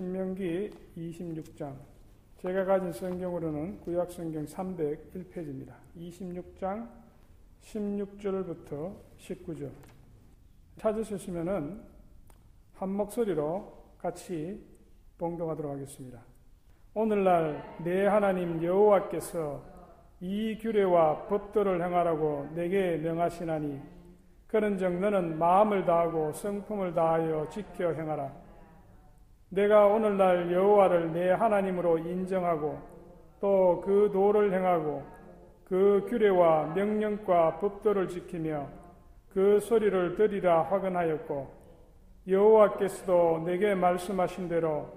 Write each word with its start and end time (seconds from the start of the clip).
신명기 0.00 0.70
26장. 0.96 1.74
제가 2.38 2.64
가진 2.64 2.90
성경으로는 2.90 3.80
구약 3.82 4.10
성경 4.10 4.46
301페이지입니다. 4.46 5.74
26장 5.94 6.88
16절부터 7.60 8.94
19절. 9.18 9.70
찾으셨으면은 10.78 11.82
한 12.76 12.88
목소리로 12.88 13.70
같이 13.98 14.64
봉독하도록 15.18 15.70
하겠습니다. 15.70 16.18
오늘날 16.94 17.76
내 17.84 18.06
하나님 18.06 18.64
여호와께서 18.64 19.62
이 20.22 20.56
규례와 20.58 21.26
법도를 21.26 21.84
행하라고 21.84 22.48
내게 22.54 22.96
명하시나니 22.96 23.78
그런즉 24.46 24.98
너는 24.98 25.38
마음을 25.38 25.84
다하고 25.84 26.32
성품을 26.32 26.94
다하여 26.94 27.50
지켜 27.50 27.92
행하라. 27.92 28.49
내가 29.50 29.86
오늘날 29.86 30.52
여호와를 30.52 31.12
내 31.12 31.30
하나님으로 31.30 31.98
인정하고 31.98 32.78
또 33.40 33.82
그 33.84 34.10
도를 34.12 34.52
행하고 34.52 35.02
그 35.64 36.06
규례와 36.08 36.72
명령과 36.74 37.58
법도를 37.58 38.08
지키며 38.08 38.68
그 39.32 39.58
소리를 39.60 40.16
들이라 40.16 40.62
확언하였고 40.62 41.48
여호와께서도 42.28 43.42
내게 43.46 43.74
말씀하신 43.74 44.48
대로 44.48 44.88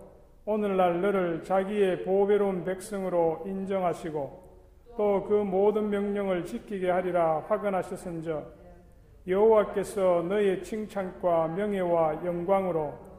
오늘날 0.46 1.02
너를 1.02 1.44
자기의 1.44 2.04
보배로운 2.04 2.64
백성으로 2.64 3.44
인정하시고 3.46 4.44
또 4.98 5.26
그 5.28 5.34
모든 5.34 5.90
명령을 5.90 6.46
지키게 6.46 6.92
하리라 6.92 7.44
확언하셨은저 7.48 8.44
여호와께서 9.28 10.26
너의 10.28 10.62
칭찬과 10.64 11.48
명예와 11.48 12.24
영광으로 12.26 13.13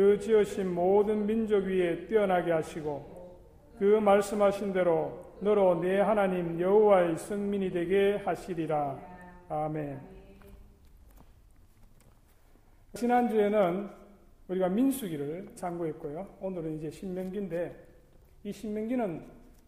그 0.00 0.18
지으신 0.18 0.74
모든 0.74 1.26
민족 1.26 1.64
위에 1.64 2.06
뛰어나게 2.06 2.52
하시고 2.52 3.36
그 3.78 3.84
말씀하신 3.84 4.72
대로 4.72 5.36
너로 5.40 5.78
내 5.78 6.00
하나님 6.00 6.58
여호와의 6.58 7.18
성민이 7.18 7.70
되게 7.70 8.16
하시리라. 8.24 8.98
아멘. 9.50 10.00
지난주에는 12.94 13.90
우리가 14.48 14.70
민수기를 14.70 15.50
참고했고요. 15.54 16.26
오늘은 16.40 16.78
이제 16.78 16.90
신명기인데 16.90 17.86
이 18.44 18.52
신명기는 18.52 19.22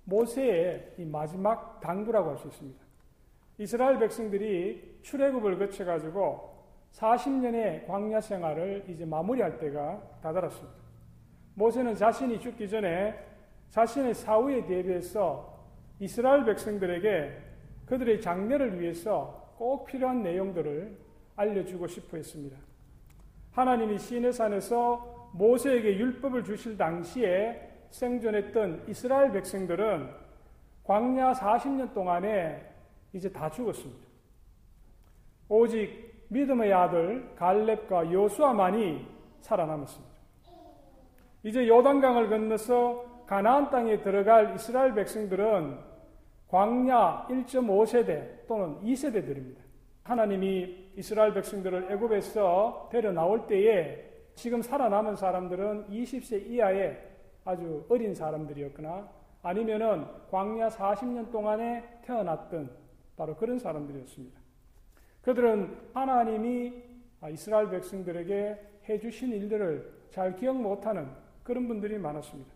모세의 0.05 0.95
이 0.97 1.05
마지막 1.05 1.79
당부라고 1.81 2.31
할 2.31 2.39
수 2.39 2.49
있습니다. 2.49 2.81
이스라엘 3.59 3.99
백성들이 3.99 5.01
출애굽을 5.03 5.59
거쳐 5.59 5.85
가지고 5.85 6.52
40년의 6.93 7.87
광야 7.87 8.21
생활을 8.21 8.85
이제 8.89 9.05
마무리할 9.05 9.59
때가 9.59 10.01
다다랐습니다. 10.23 10.75
모세는 11.55 11.95
자신이 11.95 12.41
죽기 12.41 12.69
전에 12.69 13.15
자신의 13.71 14.15
사후에 14.15 14.67
대비해서 14.67 15.67
이스라엘 15.99 16.45
백성들에게 16.45 17.39
그들의 17.87 18.21
장래를 18.21 18.81
위해서 18.81 19.55
꼭 19.57 19.87
필요한 19.87 20.23
내용들을 20.23 20.99
알려주고 21.37 21.87
싶어 21.87 22.17
했습니다. 22.17 22.57
하나님이 23.53 23.99
시내산에서 23.99 25.31
모세에게 25.35 25.97
율법을 25.97 26.45
주실 26.45 26.77
당시에 26.77 27.71
생존했던 27.91 28.85
이스라엘 28.89 29.33
백성들은 29.33 30.11
광야 30.85 31.33
40년 31.33 31.95
동안에 31.95 32.67
이제 33.13 33.31
다 33.31 33.51
죽었습니다. 33.51 34.07
오직 35.49 36.12
믿음의 36.33 36.73
아들 36.73 37.35
갈렙과 37.37 38.11
요수아만이 38.11 39.07
살아남았습니다. 39.41 40.13
이제 41.45 41.69
요단강을 41.69 42.29
건너서 42.29 43.05
가나안 43.27 43.71
땅에 43.71 44.01
들어갈 44.01 44.55
이스라엘 44.55 44.95
백성들은 44.95 45.79
광야 46.49 47.27
1.5세대 47.29 48.47
또는 48.47 48.81
2세대들입니다. 48.83 49.59
하나님이 50.05 50.91
이스라엘 50.97 51.33
백성들을 51.35 51.93
애굽에서 51.93 52.89
데려 52.91 53.13
나올 53.13 53.47
때에 53.47 54.11
지금 54.35 54.63
살아남은 54.63 55.17
사람들은 55.17 55.89
20세 55.89 56.47
이하의 56.47 56.99
아주 57.45 57.85
어린 57.89 58.15
사람들이었거나 58.15 59.09
아니면은 59.43 60.07
광야 60.31 60.69
40년 60.69 61.31
동안에 61.31 62.01
태어났던 62.03 62.71
바로 63.17 63.35
그런 63.37 63.59
사람들이었습니다. 63.59 64.42
그들은 65.23 65.77
하나님이 65.95 66.73
이스라엘 67.31 67.71
백성들에게 67.71 68.59
해주신 68.89 69.33
일들을 69.33 69.93
잘 70.11 70.37
기억 70.37 70.61
못하는 70.61 71.09
그런 71.43 71.69
분들이 71.69 71.99
많았습니다. 71.99 72.51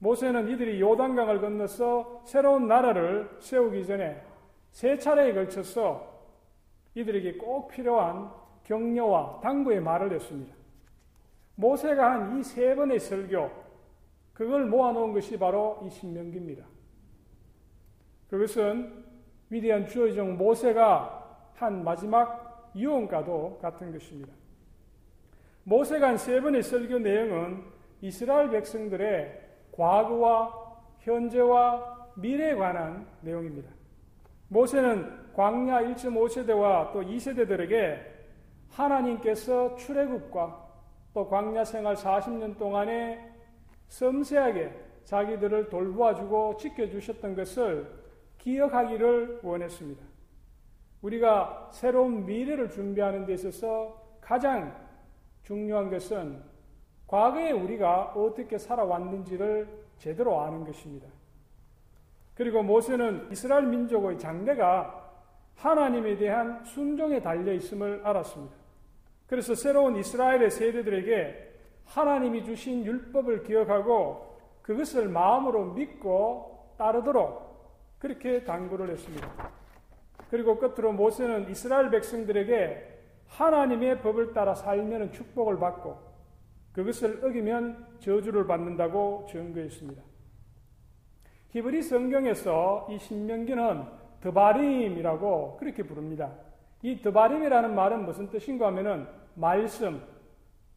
모세는 0.00 0.48
이들이 0.48 0.80
요단강을 0.80 1.40
건너서 1.40 2.22
새로운 2.26 2.66
나라를 2.66 3.30
세우기 3.40 3.86
전에 3.86 4.20
세 4.72 4.98
차례에 4.98 5.32
걸쳐서 5.32 6.10
이들에게 6.94 7.34
꼭 7.34 7.68
필요한 7.68 8.30
격려와 8.64 9.40
당부의 9.42 9.80
말을 9.80 10.12
했습니다. 10.12 10.54
모세가 11.54 12.10
한 12.10 12.38
이 12.38 12.42
세 12.42 12.74
번의 12.74 12.98
설교, 12.98 13.50
그걸 14.32 14.66
모아놓은 14.66 15.12
것이 15.12 15.38
바로 15.38 15.80
이 15.84 15.90
신명기입니다. 15.90 16.64
그것은 18.28 19.04
위대한 19.50 19.86
주어종 19.86 20.36
모세가 20.38 21.21
한 21.62 21.84
마지막 21.84 22.72
유언과도 22.74 23.58
같은 23.62 23.92
것입니다. 23.92 24.32
모세가 25.64 26.08
한세 26.08 26.40
번의 26.40 26.62
설교 26.62 26.98
내용은 26.98 27.62
이스라엘 28.00 28.50
백성들의 28.50 29.40
과거와 29.72 30.52
현재와 30.98 32.10
미래에 32.16 32.54
관한 32.56 33.06
내용입니다. 33.20 33.70
모세는 34.48 35.32
광야 35.34 35.82
1.5세대와 35.82 36.92
또 36.92 37.02
2세대들에게 37.02 38.12
하나님께서 38.70 39.76
출애굽과 39.76 40.62
또 41.14 41.28
광야 41.28 41.64
생활 41.64 41.94
40년 41.94 42.58
동안에 42.58 43.30
섬세하게 43.88 44.72
자기들을 45.04 45.68
돌보아주고 45.68 46.56
지켜주셨던 46.58 47.34
것을 47.36 47.86
기억하기를 48.38 49.40
원했습니다. 49.42 50.11
우리가 51.02 51.68
새로운 51.72 52.24
미래를 52.24 52.70
준비하는 52.70 53.26
데 53.26 53.34
있어서 53.34 54.00
가장 54.20 54.74
중요한 55.42 55.90
것은 55.90 56.42
과거에 57.06 57.50
우리가 57.50 58.12
어떻게 58.14 58.56
살아왔는지를 58.56 59.68
제대로 59.98 60.40
아는 60.40 60.64
것입니다. 60.64 61.08
그리고 62.34 62.62
모세는 62.62 63.28
이스라엘 63.30 63.66
민족의 63.66 64.18
장래가 64.18 65.10
하나님에 65.56 66.16
대한 66.16 66.64
순종에 66.64 67.20
달려 67.20 67.52
있음을 67.52 68.00
알았습니다. 68.04 68.54
그래서 69.26 69.54
새로운 69.54 69.96
이스라엘의 69.96 70.50
세대들에게 70.50 71.52
하나님이 71.84 72.44
주신 72.44 72.84
율법을 72.84 73.42
기억하고 73.42 74.38
그것을 74.62 75.08
마음으로 75.08 75.72
믿고 75.74 76.74
따르도록 76.78 77.98
그렇게 77.98 78.44
당부를 78.44 78.90
했습니다. 78.90 79.61
그리고 80.32 80.58
끝으로 80.58 80.94
모세는 80.94 81.50
이스라엘 81.50 81.90
백성들에게 81.90 83.00
하나님의 83.26 84.00
법을 84.00 84.32
따라 84.32 84.54
살면 84.54 85.12
축복을 85.12 85.58
받고 85.58 85.98
그것을 86.72 87.22
어기면 87.22 87.98
저주를 87.98 88.46
받는다고 88.46 89.26
증거했습니다. 89.30 90.02
히브리 91.50 91.82
성경에서 91.82 92.88
이 92.90 92.98
신명기는 92.98 93.84
드바림이라고 94.22 95.58
그렇게 95.58 95.82
부릅니다. 95.82 96.32
이 96.80 97.02
드바림이라는 97.02 97.74
말은 97.74 98.06
무슨 98.06 98.30
뜻인가 98.30 98.68
하면은 98.68 99.06
말씀, 99.34 100.02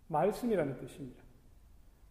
말씀이라는 0.10 0.80
뜻입니다. 0.80 1.24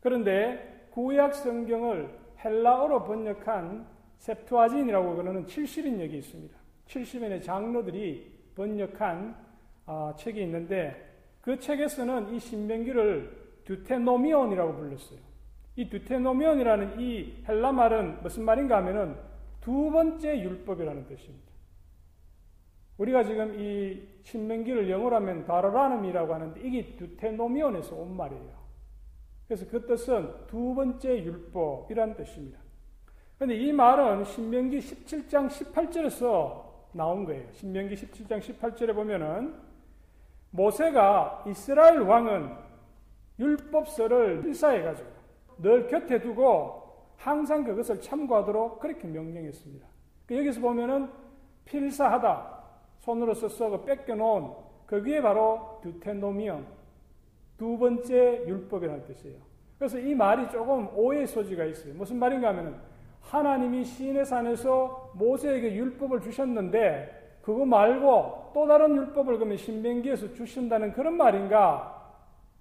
그런데 0.01 0.89
구약 0.93 1.35
성경을 1.35 2.09
헬라어로 2.43 3.05
번역한 3.05 3.87
septuagin이라고 4.19 5.17
그러는 5.17 5.45
70인역이 5.45 6.15
있습니다. 6.15 6.64
70인의 6.87 7.43
장로들이 7.43 8.33
번역한 8.55 9.37
어, 9.87 10.15
책이 10.17 10.41
있는데 10.43 11.15
그 11.41 11.59
책에서는 11.59 12.35
이 12.35 12.41
신명기를 12.41 13.63
듀테노미온이라고 13.65 14.75
불렀어요. 14.77 15.19
이 15.77 15.89
듀테노미온이라는 15.89 17.01
이 17.01 17.45
헬라 17.49 17.73
말은 17.73 18.23
무슨 18.23 18.45
말인가 18.45 18.77
하면은 18.79 19.17
두 19.61 19.91
번째 19.91 20.41
율법이라는 20.41 21.07
뜻입니다. 21.07 21.53
우리가 22.99 23.25
지금 23.25 23.59
이 23.59 24.03
신명기를 24.23 24.89
영어로 24.89 25.17
하면 25.17 25.45
다라라눔이라고 25.45 26.35
하는데 26.35 26.61
이게 26.61 26.97
듀테노미온에서 26.97 27.97
온 27.97 28.17
말이에요. 28.17 28.65
그래서 29.49 29.67
그 29.69 29.85
뜻은 29.85 30.47
두 30.47 30.75
번째 30.75 31.23
율법이라는 31.25 32.15
뜻입니다. 32.17 32.59
그런데 33.37 33.57
이 33.57 33.73
말은 33.73 34.25
신명기 34.25 34.79
17장 34.79 35.49
18절에서 35.49 36.64
나온 36.95 37.25
거예요. 37.25 37.45
신명기 37.53 37.95
17장 37.95 38.41
18절에 38.41 38.95
보면은 38.95 39.55
모세가 40.51 41.45
이스라엘 41.49 42.01
왕은 42.01 42.55
율법서를 43.39 44.43
필사해가지고 44.43 45.09
늘 45.59 45.89
곁에 45.89 46.21
두고 46.21 46.83
항상 47.17 47.65
그것을 47.65 48.01
참고하도록 48.01 48.79
그렇게 48.79 49.07
명령했습니다. 49.09 49.87
그 50.27 50.39
여기서 50.39 50.61
보면은 50.61 51.11
필사하다 51.65 52.55
손으로 53.01 53.35
써서 53.35 53.71
그 53.71 53.85
뺏겨놓은 53.85 54.53
그게 54.87 55.21
바로 55.21 55.81
듀테노미엄 55.83 56.67
두 57.59 57.79
번째 57.79 58.45
율법이라는 58.47 59.05
뜻이에요. 59.07 59.39
그래서 59.79 59.99
이 59.99 60.15
말이 60.15 60.49
조금 60.49 60.89
오해 60.97 61.27
소지가 61.27 61.65
있어요. 61.65 61.95
무슨 61.95 62.19
말인가 62.19 62.49
하면은 62.49 62.77
하나님이 63.35 63.85
시내 63.85 64.25
산에서 64.25 65.11
모세에게 65.15 65.75
율법을 65.75 66.21
주셨는데 66.21 67.41
그거 67.43 67.65
말고 67.65 68.53
또 68.55 68.67
다른 68.69 68.97
율법을 68.97 69.37
그러면 69.37 69.57
신명기에서 69.57 70.35
주신다는 70.35 70.93
그런 70.93 71.17
말인가? 71.17 72.15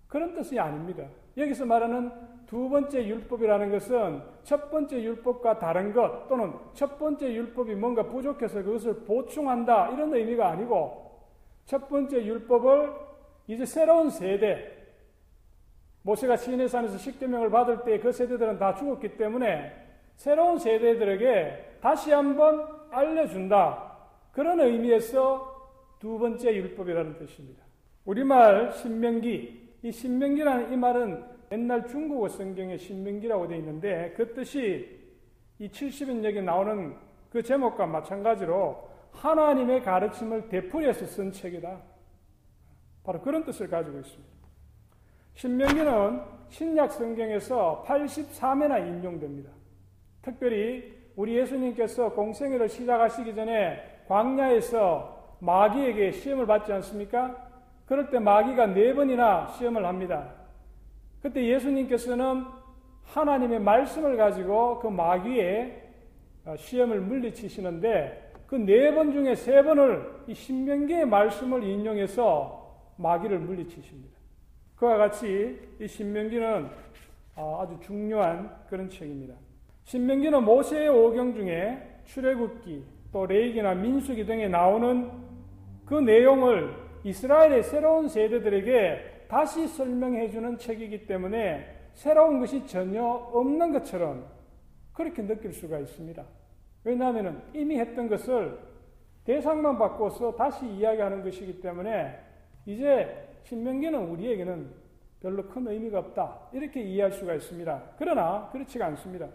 그런 0.07 0.33
뜻이 0.33 0.59
아닙니다. 0.59 1.03
여기서 1.37 1.67
말하는 1.67 2.11
두 2.47 2.69
번째 2.69 3.05
율법이라는 3.05 3.71
것은 3.71 4.21
첫 4.43 4.71
번째 4.71 5.01
율법과 5.01 5.59
다른 5.59 5.93
것 5.93 6.27
또는 6.27 6.53
첫 6.73 6.97
번째 6.97 7.31
율법이 7.31 7.75
뭔가 7.75 8.03
부족해서 8.03 8.63
그것을 8.63 8.95
보충한다 9.05 9.89
이런 9.89 10.11
의미가 10.13 10.49
아니고 10.49 11.21
첫 11.65 11.87
번째 11.87 12.25
율법을 12.25 12.91
이제 13.47 13.63
새로운 13.65 14.09
세대 14.09 14.71
모세가 16.01 16.35
시내산에서 16.35 16.97
십계명을 16.97 17.51
받을 17.51 17.83
때 17.83 17.99
그 17.99 18.11
세대들은 18.11 18.57
다 18.57 18.73
죽었기 18.73 19.17
때문에 19.17 19.82
새로운 20.15 20.57
세대들에게 20.57 21.77
다시 21.81 22.11
한번 22.11 22.67
알려준다. 22.91 23.97
그런 24.31 24.59
의미에서 24.59 25.53
두 25.99 26.17
번째 26.17 26.55
율법이라는 26.55 27.17
뜻입니다. 27.17 27.63
우리말 28.05 28.73
신명기, 28.73 29.77
이 29.83 29.91
신명기라는 29.91 30.73
이 30.73 30.77
말은 30.77 31.23
옛날 31.51 31.87
중국어 31.87 32.29
성경에 32.29 32.77
신명기라고 32.77 33.47
되어 33.47 33.57
있는데 33.57 34.13
그 34.17 34.33
뜻이 34.33 34.99
이 35.59 35.69
70인역에 35.69 36.41
나오는 36.43 36.95
그 37.29 37.41
제목과 37.41 37.85
마찬가지로 37.85 38.89
하나님의 39.11 39.83
가르침을 39.83 40.49
되풀이해서 40.49 41.05
쓴 41.05 41.31
책이다. 41.31 41.79
바로 43.03 43.21
그런 43.21 43.43
뜻을 43.45 43.67
가지고 43.67 43.99
있습니다. 43.99 44.33
신명기는 45.35 46.21
신약 46.49 46.91
성경에서 46.91 47.83
83회나 47.87 48.87
인용됩니다. 48.87 49.51
특별히 50.23 50.91
우리 51.15 51.35
예수님께서 51.37 52.11
공생애를 52.13 52.67
시작하시기 52.69 53.35
전에 53.35 53.83
광야에서 54.07 55.37
마귀에게 55.39 56.11
시험을 56.11 56.47
받지 56.47 56.71
않습니까? 56.73 57.49
그럴 57.85 58.09
때 58.09 58.17
마귀가 58.17 58.67
네 58.67 58.93
번이나 58.93 59.47
시험을 59.57 59.85
합니다. 59.85 60.33
그때 61.21 61.45
예수님께서는 61.45 62.45
하나님의 63.03 63.59
말씀을 63.59 64.17
가지고 64.17 64.79
그 64.79 64.87
마귀의 64.87 65.83
시험을 66.57 67.01
물리치시는데 67.01 68.31
그 68.47 68.55
네 68.55 68.93
번 68.93 69.11
중에 69.11 69.35
세 69.35 69.63
번을 69.63 70.23
이 70.27 70.33
신명기의 70.33 71.05
말씀을 71.07 71.63
인용해서 71.63 72.77
마귀를 72.97 73.39
물리치십니다. 73.39 74.15
그와 74.75 74.97
같이 74.97 75.59
이 75.79 75.87
신명기는 75.87 76.69
아주 77.35 77.79
중요한 77.81 78.55
그런 78.69 78.89
책입니다. 78.89 79.33
신명기는 79.85 80.43
모세의 80.43 80.89
오경 80.89 81.33
중에 81.33 81.99
출애굽기 82.05 82.83
또 83.11 83.25
레이기나 83.25 83.75
민수기 83.75 84.25
등에 84.25 84.47
나오는 84.47 85.11
그 85.85 85.95
내용을 85.95 86.73
이스라엘의 87.03 87.63
새로운 87.63 88.07
세대들에게 88.07 89.25
다시 89.27 89.67
설명해 89.67 90.29
주는 90.29 90.57
책이기 90.57 91.05
때문에 91.05 91.65
새로운 91.93 92.39
것이 92.39 92.65
전혀 92.65 93.03
없는 93.03 93.71
것처럼 93.73 94.25
그렇게 94.93 95.25
느낄 95.25 95.53
수가 95.53 95.79
있습니다. 95.79 96.23
왜냐하면 96.83 97.43
이미 97.53 97.77
했던 97.79 98.07
것을 98.07 98.57
대상만 99.25 99.77
바꿔서 99.77 100.35
다시 100.35 100.65
이야기하는 100.65 101.23
것이기 101.23 101.61
때문에 101.61 102.19
이제 102.65 103.29
신명기는 103.43 103.99
우리에게는 103.99 104.83
별로 105.21 105.47
큰 105.47 105.67
의미가 105.67 105.99
없다. 105.99 106.49
이렇게 106.51 106.81
이해할 106.81 107.11
수가 107.11 107.35
있습니다. 107.35 107.83
그러나 107.97 108.49
그렇지가 108.51 108.85
않습니다. 108.87 109.27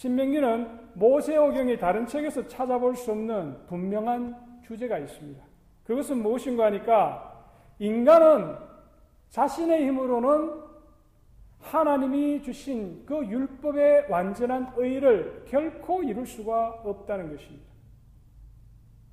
신명기는 0.00 0.94
모세오경의 0.94 1.78
다른 1.78 2.06
책에서 2.06 2.46
찾아볼 2.46 2.96
수 2.96 3.10
없는 3.10 3.66
분명한 3.66 4.62
주제가 4.62 4.96
있습니다. 4.96 5.44
그것은 5.84 6.22
무엇인가 6.22 6.64
하니까 6.66 7.44
인간은 7.78 8.56
자신의 9.28 9.86
힘으로는 9.86 10.52
하나님이 11.58 12.40
주신 12.40 13.04
그 13.04 13.26
율법의 13.26 14.06
완전한 14.08 14.72
의를 14.78 15.44
결코 15.46 16.02
이룰 16.02 16.26
수가 16.26 16.80
없다는 16.82 17.36
것입니다. 17.36 17.70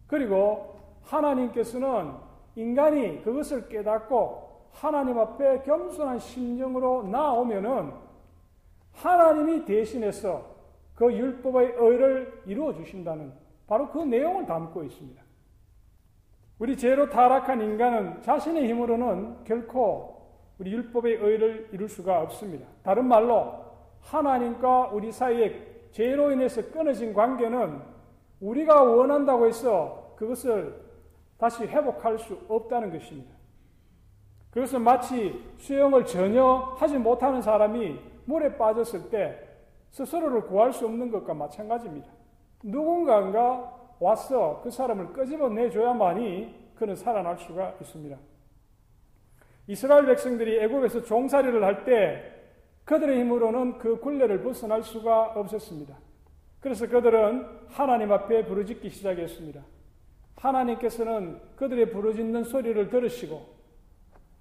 그리고 0.07 0.79
하나님께서는 1.01 2.13
인간이 2.55 3.21
그것을 3.23 3.67
깨닫고 3.67 4.69
하나님 4.71 5.19
앞에 5.19 5.63
겸손한 5.63 6.19
심정으로 6.19 7.03
나오면은 7.09 7.91
하나님이 8.93 9.65
대신해서 9.65 10.55
그 10.97 11.13
율법의 11.13 11.75
의를 11.77 12.41
이루어 12.47 12.73
주신다는 12.73 13.31
바로 13.67 13.87
그 13.91 13.99
내용을 13.99 14.47
담고 14.47 14.83
있습니다. 14.83 15.21
우리 16.57 16.75
죄로 16.75 17.07
타락한 17.07 17.61
인간은 17.61 18.23
자신의 18.23 18.67
힘으로는 18.67 19.43
결코 19.43 20.17
우리 20.57 20.71
율법의 20.71 21.17
의를 21.17 21.69
이룰 21.71 21.87
수가 21.87 22.21
없습니다. 22.23 22.65
다른 22.81 23.05
말로 23.05 23.53
하나님과 24.01 24.87
우리 24.87 25.11
사이에 25.11 25.89
죄로 25.91 26.31
인해서 26.31 26.63
끊어진 26.71 27.13
관계는 27.13 27.79
우리가 28.41 28.81
원한다고 28.81 29.45
해서 29.45 30.15
그것을 30.17 30.81
다시 31.37 31.63
회복할 31.67 32.17
수 32.17 32.39
없다는 32.47 32.91
것입니다. 32.91 33.35
그것은 34.49 34.81
마치 34.81 35.43
수영을 35.57 36.05
전혀 36.05 36.75
하지 36.79 36.97
못하는 36.97 37.39
사람이 37.39 37.99
물에 38.25 38.57
빠졌을 38.57 39.11
때 39.11 39.46
스스로를 39.91 40.41
구할 40.41 40.73
수 40.73 40.85
없는 40.85 41.11
것과 41.11 41.33
마찬가지입니다. 41.33 42.07
누군가가 42.63 43.73
와서 43.99 44.61
그 44.63 44.69
사람을 44.69 45.13
끄집어 45.13 45.49
내줘야만이 45.49 46.73
그는 46.75 46.95
살아날 46.95 47.37
수가 47.37 47.75
있습니다. 47.81 48.17
이스라엘 49.67 50.05
백성들이 50.05 50.59
애굽에서 50.61 51.03
종살이를 51.03 51.63
할 51.63 51.83
때 51.83 52.33
그들의 52.85 53.19
힘으로는 53.19 53.79
그 53.79 53.99
굴레를 53.99 54.41
벗어날 54.43 54.81
수가 54.81 55.33
없었습니다. 55.35 55.97
그래서 56.61 56.87
그들은 56.87 57.45
하나님 57.69 58.11
앞에 58.13 58.45
부르짖기 58.45 58.89
시작했습니다. 58.89 59.61
하나님께서는 60.37 61.39
그들의 61.57 61.91
부르짖는 61.91 62.45
소리를 62.45 62.89
들으시고 62.89 63.45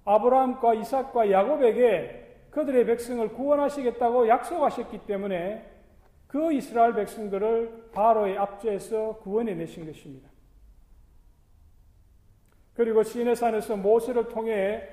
아브라함과 0.05 0.75
이삭과 0.75 1.29
야곱에게 1.31 2.26
그들의 2.51 2.85
백성을 2.85 3.27
구원하시겠다고 3.33 4.27
약속하셨기 4.27 5.05
때문에 5.05 5.77
그 6.27 6.51
이스라엘 6.51 6.93
백성들을 6.93 7.91
바로의 7.93 8.37
앞제에서 8.37 9.17
구원해 9.19 9.53
내신 9.55 9.85
것입니다. 9.85 10.29
그리고 12.73 13.03
시내산에서 13.03 13.75
모세를 13.77 14.27
통해 14.27 14.87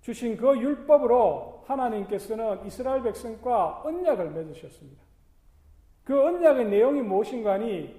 주신 0.00 0.36
그 0.36 0.56
율법으로 0.56 1.64
하나님께서는 1.66 2.64
이스라엘 2.66 3.02
백성과 3.02 3.82
언약을 3.84 4.30
맺으셨습니다. 4.30 5.02
그 6.04 6.18
언약의 6.22 6.66
내용이 6.66 7.02
무엇인가 7.02 7.54
하니 7.54 7.94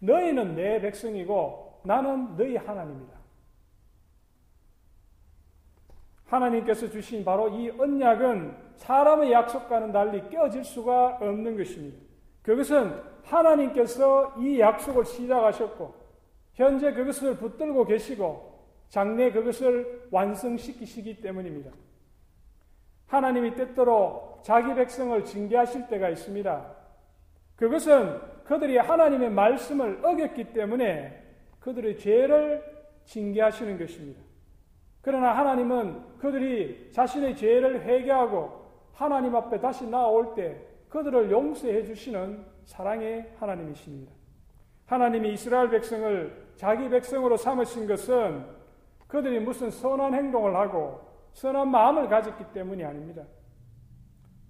너희는 0.00 0.54
내 0.54 0.80
백성이고 0.80 1.80
나는 1.84 2.36
너희 2.36 2.56
하나님이다. 2.56 3.13
하나님께서 6.34 6.90
주신 6.90 7.24
바로 7.24 7.48
이 7.48 7.70
언약은 7.70 8.56
사람의 8.76 9.32
약속과는 9.32 9.92
달리 9.92 10.28
깨어질 10.28 10.64
수가 10.64 11.18
없는 11.20 11.56
것입니다. 11.56 11.98
그것은 12.42 13.00
하나님께서 13.22 14.34
이 14.38 14.58
약속을 14.58 15.04
시작하셨고, 15.04 15.94
현재 16.54 16.92
그것을 16.92 17.36
붙들고 17.36 17.86
계시고, 17.86 18.54
장래 18.88 19.30
그것을 19.30 20.08
완성시키시기 20.10 21.20
때문입니다. 21.20 21.70
하나님이 23.06 23.54
때때로 23.54 24.40
자기 24.42 24.74
백성을 24.74 25.24
징계하실 25.24 25.88
때가 25.88 26.10
있습니다. 26.10 26.74
그것은 27.56 28.20
그들이 28.44 28.76
하나님의 28.76 29.30
말씀을 29.30 30.04
어겼기 30.04 30.52
때문에 30.52 31.22
그들의 31.60 31.98
죄를 31.98 32.62
징계하시는 33.04 33.78
것입니다. 33.78 34.23
그러나 35.04 35.36
하나님은 35.36 36.16
그들이 36.16 36.90
자신의 36.90 37.36
죄를 37.36 37.82
회개하고 37.82 38.64
하나님 38.94 39.36
앞에 39.36 39.60
다시 39.60 39.86
나올 39.86 40.34
때 40.34 40.58
그들을 40.88 41.30
용서해 41.30 41.84
주시는 41.84 42.42
사랑의 42.64 43.30
하나님이십니다. 43.38 44.10
하나님이 44.86 45.34
이스라엘 45.34 45.68
백성을 45.68 46.54
자기 46.56 46.88
백성으로 46.88 47.36
삼으신 47.36 47.86
것은 47.86 48.46
그들이 49.06 49.40
무슨 49.40 49.70
선한 49.70 50.14
행동을 50.14 50.56
하고 50.56 51.02
선한 51.34 51.70
마음을 51.70 52.08
가졌기 52.08 52.44
때문이 52.54 52.82
아닙니다. 52.82 53.24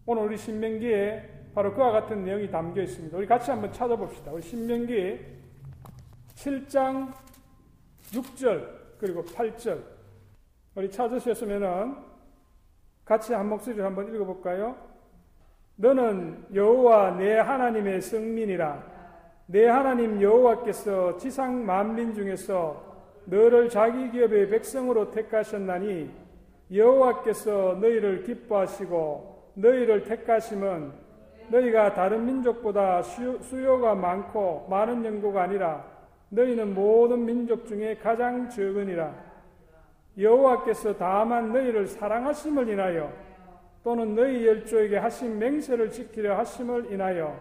오늘 0.07 0.23
우리 0.23 0.37
신명기에 0.37 1.49
바로 1.53 1.75
그와 1.75 1.91
같은 1.91 2.25
내용이 2.25 2.49
담겨 2.49 2.81
있습니다. 2.83 3.17
우리 3.17 3.27
같이 3.27 3.51
한번 3.51 3.73
찾아봅시다. 3.73 4.31
우리 4.31 4.43
신명기 4.43 5.19
7장 6.37 7.13
6절 8.13 8.69
그리고 8.99 9.25
8절 9.25 9.94
우리 10.77 10.91
찾으셨으면은 10.91 11.95
같이 13.05 13.33
한 13.33 13.49
목소리로 13.49 13.85
한번 13.85 14.13
읽어볼까요? 14.13 14.75
너는 15.77 16.47
여호와 16.53 17.13
내 17.13 17.39
하나님의 17.39 18.01
성민이라 18.01 18.83
내 19.47 19.69
하나님 19.69 20.21
여호와께서 20.21 21.17
지상 21.19 21.65
만민 21.65 22.15
중에서 22.15 22.83
너를 23.27 23.69
자기 23.69 24.11
기업의 24.11 24.49
백성으로 24.51 25.13
택하셨나니 25.13 26.11
여호와께서 26.73 27.79
너희를 27.81 28.25
기뻐하시고 28.25 29.53
너희를 29.55 30.05
택하심은 30.05 30.93
너희가 31.51 31.95
다른 31.95 32.27
민족보다 32.27 33.03
수요가 33.03 33.95
많고 33.95 34.67
많은 34.69 35.05
연고가 35.05 35.43
아니라 35.43 35.85
너희는 36.31 36.75
모든 36.75 37.25
민족 37.25 37.67
중에 37.67 37.97
가장 37.97 38.49
적으니라 38.51 39.34
여호와께서 40.17 40.97
다만 40.97 41.53
너희를 41.53 41.87
사랑하심을 41.87 42.69
인하여 42.69 43.13
또는 43.83 44.15
너희 44.15 44.47
열조에게 44.47 44.97
하신 44.97 45.39
맹세를 45.39 45.91
지키려 45.91 46.39
하심을 46.39 46.93
인하여 46.93 47.39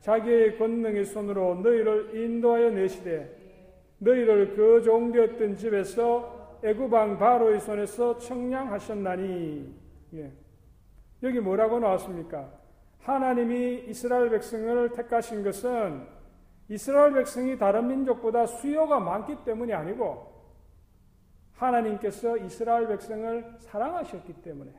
자기의 0.00 0.56
권능의 0.58 1.04
손으로 1.04 1.56
너희를 1.56 2.14
인도하여 2.14 2.70
내시되 2.70 3.36
너희를 3.98 4.54
그 4.54 4.82
종되었던 4.82 5.56
집에서 5.56 6.58
애구방 6.62 7.18
바로의 7.18 7.60
손에서 7.60 8.18
청량하셨나니 8.18 9.74
예. 10.14 10.32
여기 11.22 11.40
뭐라고 11.40 11.78
나왔습니까? 11.78 12.50
하나님이 13.00 13.84
이스라엘 13.88 14.30
백성을 14.30 14.90
택하신 14.92 15.42
것은 15.42 16.02
이스라엘 16.68 17.12
백성이 17.12 17.58
다른 17.58 17.88
민족보다 17.88 18.46
수요가 18.46 19.00
많기 19.00 19.36
때문이 19.44 19.72
아니고 19.72 20.29
하나님께서 21.60 22.38
이스라엘 22.38 22.88
백성을 22.88 23.44
사랑하셨기 23.60 24.32
때문에 24.42 24.72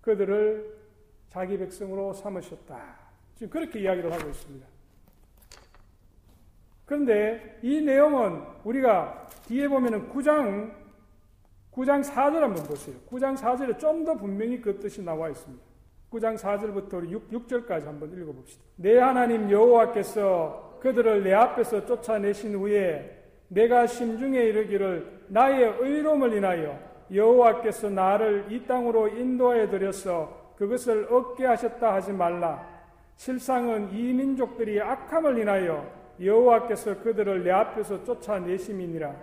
그들을 0.00 0.74
자기 1.30 1.56
백성으로 1.58 2.12
삼으셨다. 2.12 2.98
지금 3.36 3.50
그렇게 3.50 3.80
이야기를 3.80 4.12
하고 4.12 4.28
있습니다. 4.28 4.66
그런데 6.84 7.58
이 7.62 7.80
내용은 7.80 8.42
우리가 8.64 9.28
뒤에 9.46 9.68
보면은 9.68 10.10
9장, 10.10 10.72
9장 11.72 12.04
4절 12.04 12.40
한번 12.40 12.64
보세요. 12.64 12.94
9장 13.10 13.36
4절에 13.36 13.78
좀 13.78 14.04
더 14.04 14.14
분명히 14.14 14.60
그 14.60 14.78
뜻이 14.78 15.02
나와 15.02 15.30
있습니다. 15.30 15.64
9장 16.10 16.36
4절부터 16.36 17.08
6, 17.10 17.30
6절까지 17.30 17.84
한번 17.84 18.12
읽어봅시다. 18.12 18.62
내 18.76 18.98
하나님 18.98 19.50
여호와께서 19.50 20.78
그들을 20.80 21.24
내 21.24 21.32
앞에서 21.32 21.86
쫓아내신 21.86 22.54
후에 22.54 23.24
내가 23.48 23.86
심중에 23.86 24.38
이르기를 24.38 25.13
나의 25.28 25.76
의로움을 25.80 26.32
인하여 26.34 26.78
여호와께서 27.12 27.90
나를 27.90 28.46
이 28.50 28.64
땅으로 28.66 29.08
인도하여 29.08 29.68
들여서 29.68 30.54
그것을 30.56 31.12
얻게 31.12 31.46
하셨다 31.46 31.94
하지 31.94 32.12
말라. 32.12 32.66
실상은 33.16 33.92
이 33.92 34.12
민족들이 34.12 34.80
악함을 34.80 35.38
인하여 35.38 35.86
여호와께서 36.20 37.00
그들을 37.00 37.44
내 37.44 37.50
앞에서 37.50 38.04
쫓아내심이니라. 38.04 39.14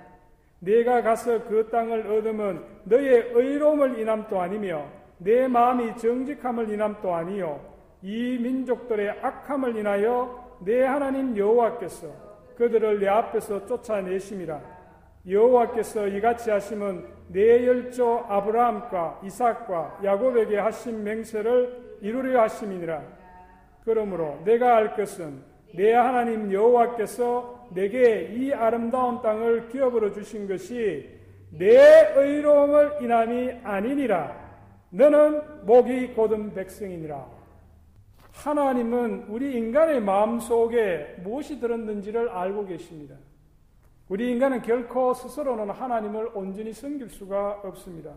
내가 0.60 1.02
가서 1.02 1.44
그 1.46 1.70
땅을 1.72 2.12
얻으면 2.12 2.64
너의 2.84 3.32
의로움을 3.34 4.00
인함도 4.00 4.40
아니며 4.40 4.86
내 5.18 5.48
마음이 5.48 5.98
정직함을 5.98 6.70
인함도 6.70 7.14
아니요 7.14 7.60
이 8.02 8.38
민족들의 8.40 9.10
악함을 9.22 9.76
인하여 9.76 10.58
내 10.64 10.84
하나님 10.84 11.36
여호와께서 11.36 12.08
그들을 12.58 13.00
내 13.00 13.08
앞에서 13.08 13.66
쫓아내심이라. 13.66 14.60
여호와께서 15.28 16.08
이같이 16.08 16.50
하심은 16.50 17.06
내 17.28 17.66
열조 17.66 18.26
아브라함과 18.28 19.22
이삭과 19.24 20.00
야곱에게 20.04 20.58
하신 20.58 21.04
맹세를 21.04 22.00
이루려 22.02 22.42
하심이니라. 22.42 23.02
그러므로 23.86 24.40
내가 24.44 24.78
알 24.78 24.96
것은 24.96 25.42
내 25.74 25.94
하나님 25.94 26.52
여호와께서 26.52 27.70
내게 27.74 28.30
이 28.34 28.52
아름다운 28.52 29.22
땅을 29.22 29.70
기업으로 29.70 30.12
주신 30.12 30.48
것이 30.48 31.10
내 31.52 32.14
의로움을 32.16 32.98
인함이 33.02 33.60
아니니라. 33.64 34.40
너는 34.90 35.66
목이 35.66 36.08
곧은 36.08 36.54
백성이니라. 36.54 37.26
하나님은 38.34 39.26
우리 39.30 39.58
인간의 39.58 40.02
마음 40.02 40.40
속에 40.40 41.16
무엇이 41.24 41.60
들었는지를 41.60 42.30
알고 42.30 42.66
계십니다. 42.66 43.16
우리 44.12 44.30
인간은 44.30 44.62
결코 44.62 45.14
스스로는 45.14 45.70
하나님을 45.70 46.32
온전히 46.34 46.74
섬길 46.74 47.08
수가 47.08 47.62
없습니다. 47.64 48.14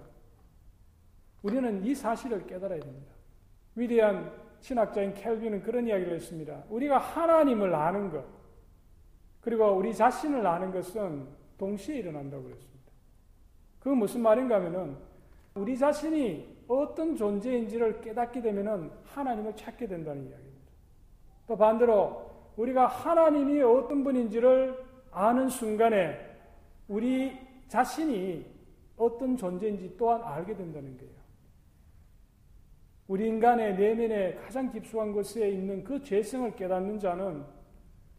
우리는 1.44 1.84
이 1.84 1.94
사실을 1.94 2.48
깨달아야 2.48 2.80
됩니다. 2.80 3.12
위대한 3.76 4.32
신학자인 4.60 5.14
켈빈은 5.14 5.62
그런 5.62 5.86
이야기를 5.86 6.16
했습니다. 6.16 6.64
우리가 6.68 6.98
하나님을 6.98 7.72
아는 7.72 8.10
것, 8.10 8.24
그리고 9.40 9.66
우리 9.68 9.94
자신을 9.94 10.44
아는 10.44 10.72
것은 10.72 11.28
동시에 11.58 11.98
일어난다고 11.98 12.42
그랬습니다. 12.42 12.90
그 13.78 13.88
무슨 13.90 14.20
말인가 14.20 14.56
하면은 14.56 14.96
우리 15.54 15.78
자신이 15.78 16.64
어떤 16.66 17.14
존재인지를 17.14 18.00
깨닫게 18.00 18.42
되면은 18.42 18.90
하나님을 19.04 19.54
찾게 19.54 19.86
된다는 19.86 20.28
이야기입니다. 20.28 20.72
또 21.46 21.56
반대로 21.56 22.32
우리가 22.56 22.88
하나님이 22.88 23.62
어떤 23.62 24.02
분인지를 24.02 24.83
아는 25.14 25.48
순간에 25.48 26.18
우리 26.88 27.38
자신이 27.68 28.44
어떤 28.96 29.36
존재인지 29.36 29.96
또한 29.96 30.22
알게 30.22 30.56
된다는 30.56 30.96
거예요. 30.96 31.14
우리 33.06 33.28
인간의 33.28 33.76
내면에 33.76 34.34
가장 34.34 34.70
깊숙한 34.72 35.12
곳에 35.12 35.48
있는 35.50 35.84
그 35.84 36.02
죄성을 36.02 36.54
깨닫는 36.56 36.98
자는 36.98 37.44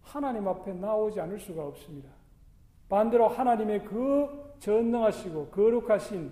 하나님 0.01 0.47
앞에 0.47 0.73
나오지 0.73 1.19
않을 1.19 1.39
수가 1.39 1.65
없습니다. 1.65 2.09
반대로 2.87 3.27
하나님의 3.27 3.83
그 3.83 4.55
전능하시고 4.59 5.47
거룩하신 5.47 6.31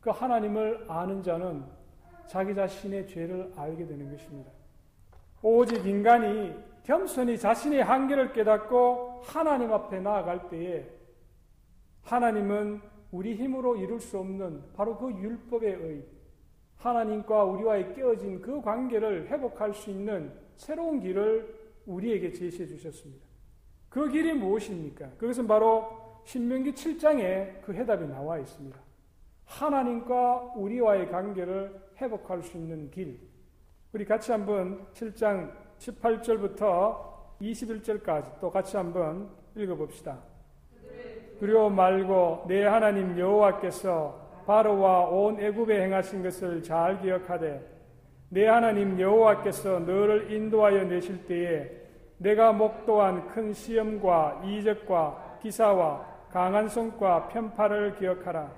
그 0.00 0.10
하나님을 0.10 0.84
아는 0.88 1.22
자는 1.22 1.64
자기 2.26 2.54
자신의 2.54 3.08
죄를 3.08 3.52
알게 3.56 3.86
되는 3.86 4.10
것입니다. 4.10 4.50
오직 5.42 5.86
인간이 5.86 6.54
겸손히 6.86 7.36
자신의 7.36 7.82
한계를 7.82 8.32
깨닫고 8.32 9.22
하나님 9.24 9.72
앞에 9.72 9.98
나아갈 9.98 10.48
때에 10.48 10.88
하나님은 12.02 12.80
우리 13.10 13.34
힘으로 13.34 13.76
이룰 13.76 13.98
수 13.98 14.18
없는 14.20 14.62
바로 14.72 14.96
그 14.96 15.10
율법의 15.10 15.72
의, 15.72 16.04
하나님과 16.76 17.42
우리와의 17.42 17.92
깨어진 17.92 18.40
그 18.40 18.62
관계를 18.62 19.26
회복할 19.26 19.74
수 19.74 19.90
있는 19.90 20.32
새로운 20.54 21.00
길을 21.00 21.56
우리에게 21.86 22.30
제시해 22.32 22.68
주셨습니다. 22.68 23.26
그 23.88 24.08
길이 24.08 24.32
무엇입니까? 24.32 25.10
그것은 25.18 25.48
바로 25.48 26.20
신명기 26.24 26.72
7장에 26.72 27.62
그 27.62 27.74
해답이 27.74 28.06
나와 28.06 28.38
있습니다. 28.38 28.78
하나님과 29.44 30.52
우리와의 30.54 31.10
관계를 31.10 31.80
회복할 32.00 32.42
수 32.44 32.56
있는 32.56 32.92
길. 32.92 33.18
우리 33.92 34.04
같이 34.04 34.30
한번 34.30 34.86
7장 34.92 35.65
18절부터 35.78 37.16
21절까지 37.40 38.40
또 38.40 38.50
같이 38.50 38.76
한번 38.76 39.28
읽어봅시다. 39.54 40.18
두려워 41.38 41.68
말고 41.68 42.44
내 42.48 42.64
하나님 42.64 43.18
여호와께서 43.18 44.44
바로와 44.46 45.08
온 45.08 45.38
애굽에 45.40 45.82
행하신 45.82 46.22
것을 46.22 46.62
잘 46.62 47.00
기억하되 47.00 47.60
내 48.28 48.46
하나님 48.46 48.98
여호와께서 48.98 49.80
너를 49.80 50.32
인도하여 50.32 50.84
내실 50.84 51.26
때에 51.26 51.70
내가 52.18 52.52
목도한 52.52 53.28
큰 53.28 53.52
시험과 53.52 54.42
이적과 54.44 55.38
기사와 55.42 56.06
강한 56.30 56.68
손과 56.68 57.28
편파를 57.28 57.96
기억하라. 57.96 58.50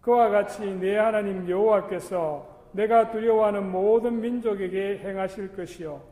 그와 0.00 0.28
같이 0.30 0.64
내 0.76 0.96
하나님 0.96 1.48
여호와께서 1.48 2.48
내가 2.72 3.10
두려워하는 3.10 3.70
모든 3.70 4.20
민족에게 4.20 4.98
행하실 4.98 5.54
것이요 5.54 6.11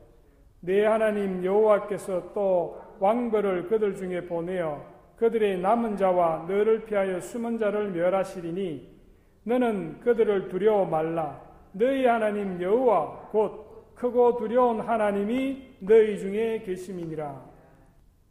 내 0.60 0.84
하나님 0.84 1.44
여호와께서 1.44 2.32
또 2.34 2.80
왕벌을 2.98 3.68
그들 3.68 3.96
중에 3.96 4.26
보내어 4.26 4.84
그들의 5.16 5.58
남은 5.58 5.96
자와 5.96 6.46
너를 6.48 6.84
피하여 6.84 7.20
숨은 7.20 7.58
자를 7.58 7.90
멸하시리니 7.90 9.00
너는 9.44 10.00
그들을 10.00 10.48
두려워 10.48 10.84
말라 10.84 11.40
너희 11.72 12.04
하나님 12.06 12.60
여호와 12.60 13.28
곧 13.30 13.94
크고 13.94 14.38
두려운 14.38 14.80
하나님이 14.80 15.76
너희 15.80 16.18
중에 16.18 16.62
계심이니라 16.62 17.50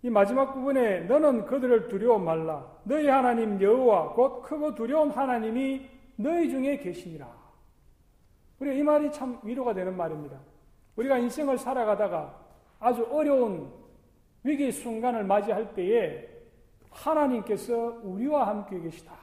이 0.01 0.09
마지막 0.09 0.53
부분에 0.53 1.01
너는 1.01 1.45
그들을 1.45 1.89
두려워 1.89 2.19
말라 2.19 2.65
너희 2.83 3.07
하나님 3.07 3.61
여호와 3.61 4.13
곧 4.13 4.41
크고 4.41 4.75
두려운 4.75 5.11
하나님이 5.11 5.99
너희 6.19 6.49
중에 6.49 6.77
계시니라. 6.77 7.27
우리가 8.59 8.75
이 8.75 8.83
말이 8.83 9.11
참 9.11 9.39
위로가 9.41 9.73
되는 9.73 9.95
말입니다. 9.95 10.37
우리가 10.99 11.17
인생을 11.17 11.57
살아가다가 11.57 12.37
아주 12.79 13.07
어려운 13.09 13.71
위기 14.43 14.71
순간을 14.71 15.23
맞이할 15.23 15.73
때에 15.73 16.27
하나님께서 16.89 17.99
우리와 18.03 18.47
함께 18.47 18.79
계시다. 18.81 19.13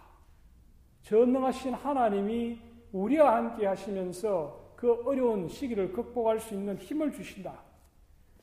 전능하신 1.03 1.75
하나님이 1.75 2.59
우리와 2.93 3.37
함께 3.37 3.67
하시면서 3.67 4.73
그 4.77 5.03
어려운 5.05 5.49
시기를 5.49 5.93
극복할 5.93 6.41
수 6.41 6.55
있는 6.55 6.77
힘을 6.79 7.13
주신다. 7.13 7.61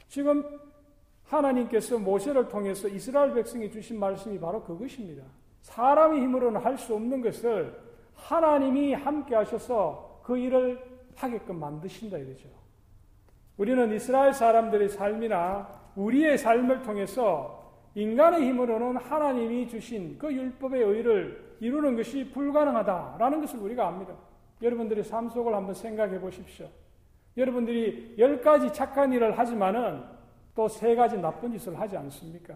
지금 0.08 0.44
하나님께서 1.24 1.98
모세를 1.98 2.48
통해서 2.48 2.88
이스라엘 2.88 3.34
백성이 3.34 3.72
주신 3.72 4.00
말씀이 4.00 4.40
바로 4.40 4.64
그것입니다. 4.64 5.24
사람의 5.62 6.22
힘으로는 6.22 6.62
할 6.62 6.78
수 6.78 6.94
없는 6.94 7.22
것을 7.22 7.82
하나님이 8.14 8.94
함께 8.94 9.36
하셔서 9.36 10.22
그 10.24 10.38
일을 10.38 10.80
하게끔 11.16 11.60
만드신다 11.60 12.18
이거죠. 12.18 12.63
우리는 13.58 13.94
이스라엘 13.94 14.34
사람들의 14.34 14.90
삶이나 14.90 15.68
우리의 15.96 16.38
삶을 16.38 16.82
통해서 16.82 17.62
인간의 17.96 18.48
힘으로는 18.48 18.98
하나님이 18.98 19.68
주신 19.68 20.18
그 20.18 20.34
율법의 20.34 20.82
의를 20.82 21.56
이루는 21.60 21.96
것이 21.96 22.32
불가능하다라는 22.32 23.42
것을 23.42 23.60
우리가 23.60 23.88
압니다. 23.88 24.16
여러분들의 24.62 25.04
삶 25.04 25.30
속을 25.30 25.54
한번 25.54 25.76
생각해 25.76 26.20
보십시오. 26.20 26.68
여러분들이 27.38 28.16
열 28.18 28.42
가지 28.42 28.72
착한 28.74 29.14
일을 29.14 29.38
하지만은 29.38 30.04
또 30.56 30.68
세 30.68 30.96
가지 30.96 31.18
나쁜 31.18 31.52
짓을 31.52 31.80
하지 31.80 31.98
않습니까? 31.98 32.56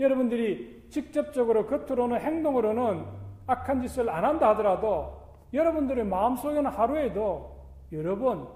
여러분들이 0.00 0.86
직접적으로 0.90 1.66
겉으로는 1.66 2.20
행동으로는 2.20 3.04
악한 3.46 3.80
짓을 3.82 4.08
안 4.10 4.24
한다 4.24 4.50
하더라도 4.50 5.20
여러분들의 5.52 6.04
마음속에는 6.04 6.66
하루에도 6.66 7.56
여러 7.92 8.16
번 8.18 8.48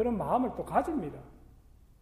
그런 0.00 0.16
마음을 0.16 0.52
또 0.56 0.64
가집니다. 0.64 1.18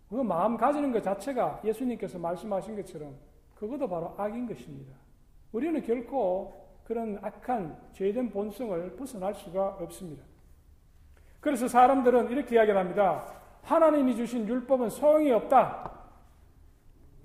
그 0.09 0.15
마음 0.15 0.57
가지는 0.57 0.93
것 0.93 1.03
자체가 1.03 1.61
예수님께서 1.65 2.17
말씀하신 2.17 2.77
것처럼 2.77 3.17
그것도 3.57 3.89
바로 3.89 4.15
악인 4.17 4.47
것입니다. 4.47 4.95
우리는 5.51 5.83
결코 5.83 6.65
그런 6.85 7.19
악한 7.21 7.77
죄된 7.95 8.31
본성을 8.31 8.95
벗어날 8.95 9.35
수가 9.35 9.79
없습니다. 9.81 10.23
그래서 11.41 11.67
사람들은 11.67 12.31
이렇게 12.31 12.55
이야기를 12.55 12.79
합니다. 12.79 13.33
하나님이 13.65 14.15
주신 14.15 14.47
율법은 14.47 14.91
소용이 14.91 15.33
없다. 15.33 15.91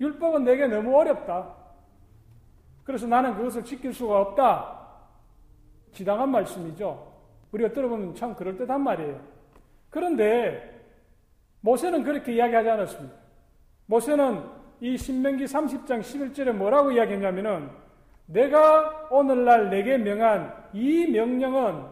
율법은 0.00 0.42
내게 0.42 0.66
너무 0.66 0.96
어렵다. 0.96 1.54
그래서 2.82 3.06
나는 3.06 3.36
그것을 3.36 3.62
지킬 3.62 3.94
수가 3.94 4.20
없다. 4.20 4.88
지당한 5.92 6.32
말씀이죠. 6.32 7.12
우리가 7.52 7.72
들어보면 7.72 8.16
참 8.16 8.34
그럴듯한 8.34 8.82
말이에요. 8.82 9.33
그런데 9.94 10.74
모세는 11.60 12.02
그렇게 12.02 12.34
이야기하지 12.34 12.68
않았습니다. 12.68 13.14
모세는 13.86 14.42
이 14.80 14.98
신명기 14.98 15.44
30장 15.44 16.00
11절에 16.00 16.50
뭐라고 16.50 16.90
이야기했냐면은 16.90 17.70
내가 18.26 19.06
오늘날 19.12 19.70
내게 19.70 19.96
명한 19.96 20.52
이 20.72 21.06
명령은 21.06 21.84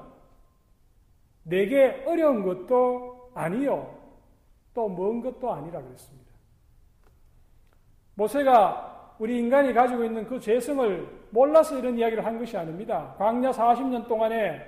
내게 1.44 2.02
어려운 2.04 2.42
것도 2.42 3.30
아니요. 3.34 3.96
또 4.74 4.88
먼 4.88 5.20
것도 5.20 5.52
아니라 5.52 5.80
그랬습니다. 5.80 6.32
모세가 8.16 9.14
우리 9.20 9.38
인간이 9.38 9.72
가지고 9.72 10.02
있는 10.02 10.26
그 10.26 10.40
죄성을 10.40 11.06
몰라서 11.30 11.78
이런 11.78 11.96
이야기를 11.96 12.24
한 12.24 12.36
것이 12.36 12.56
아닙니다. 12.56 13.14
광야 13.16 13.52
40년 13.52 14.08
동안에 14.08 14.60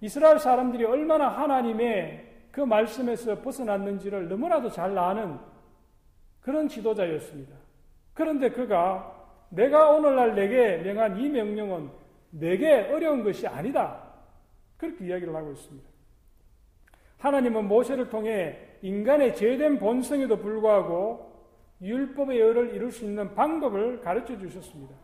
이스라엘 0.00 0.40
사람들이 0.40 0.84
얼마나 0.84 1.28
하나님의 1.28 2.29
그 2.50 2.60
말씀에서 2.60 3.40
벗어났는지를 3.40 4.28
너무나도 4.28 4.70
잘 4.70 4.96
아는 4.98 5.38
그런 6.40 6.68
지도자였습니다. 6.68 7.54
그런데 8.14 8.50
그가 8.50 9.16
내가 9.50 9.90
오늘날 9.90 10.34
내게 10.34 10.78
명한 10.78 11.18
이 11.18 11.28
명령은 11.28 11.90
내게 12.30 12.88
어려운 12.92 13.22
것이 13.22 13.46
아니다. 13.46 14.02
그렇게 14.76 15.06
이야기를 15.06 15.34
하고 15.34 15.52
있습니다. 15.52 15.88
하나님은 17.18 17.68
모세를 17.68 18.08
통해 18.08 18.58
인간의 18.82 19.36
죄된 19.36 19.78
본성에도 19.78 20.38
불구하고 20.38 21.30
율법의 21.82 22.40
열을 22.40 22.74
이룰 22.74 22.90
수 22.90 23.04
있는 23.04 23.34
방법을 23.34 24.00
가르쳐 24.00 24.38
주셨습니다. 24.38 24.94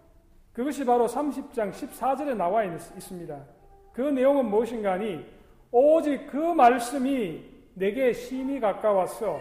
그것이 0.52 0.84
바로 0.84 1.06
30장 1.06 1.70
14절에 1.72 2.34
나와 2.34 2.64
있습니다. 2.64 3.44
그 3.92 4.00
내용은 4.00 4.46
무엇인가 4.46 4.92
하니 4.92 5.24
오직 5.70 6.26
그 6.28 6.36
말씀이 6.36 7.42
내게 7.74 8.12
심히 8.12 8.58
가까워서 8.60 9.40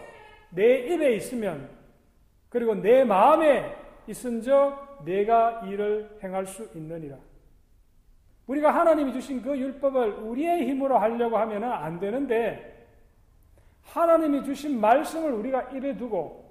내 0.50 0.80
입에 0.88 1.16
있으면 1.16 1.70
그리고 2.50 2.76
내 2.76 3.04
마음에 3.04 3.76
있은적 4.08 5.04
내가 5.06 5.62
일을 5.66 6.20
행할 6.24 6.46
수 6.46 6.70
있느니라. 6.76 7.18
우리가 8.48 8.74
하나님이 8.74 9.14
주신 9.14 9.42
그 9.42 9.58
율법을 9.58 10.12
우리의 10.14 10.68
힘으로 10.70 10.98
하려고 10.98 11.38
하면 11.38 11.64
안 11.64 12.00
되는데 12.00 12.88
하나님이 13.82 14.44
주신 14.44 14.80
말씀을 14.80 15.32
우리가 15.32 15.72
입에 15.72 15.98
두고 15.98 16.46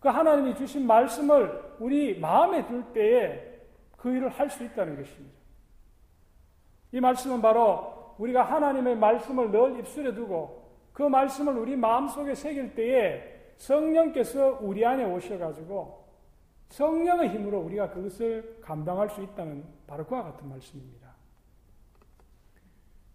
그 0.00 0.08
하나님이 0.08 0.56
주신 0.56 0.86
말씀을 0.86 1.76
우리 1.78 2.18
마음에 2.18 2.66
둘 2.66 2.82
때에 2.92 3.50
그 3.96 4.10
일을 4.10 4.30
할 4.30 4.48
수 4.48 4.64
있다는 4.64 4.96
것입니다. 4.96 5.38
이 6.92 7.00
말씀은 7.00 7.42
바로 7.42 7.99
우리가 8.20 8.42
하나님의 8.42 8.96
말씀을 8.96 9.50
늘 9.50 9.78
입술에 9.78 10.14
두고 10.14 10.60
그 10.92 11.02
말씀을 11.02 11.56
우리 11.56 11.74
마음속에 11.74 12.34
새길 12.34 12.74
때에 12.74 13.54
성령께서 13.56 14.58
우리 14.60 14.84
안에 14.84 15.04
오셔가지고 15.04 16.04
성령의 16.68 17.30
힘으로 17.30 17.60
우리가 17.60 17.90
그것을 17.90 18.58
감당할 18.60 19.08
수 19.08 19.22
있다는 19.22 19.64
바로 19.86 20.04
그와 20.04 20.22
같은 20.22 20.48
말씀입니다. 20.48 21.10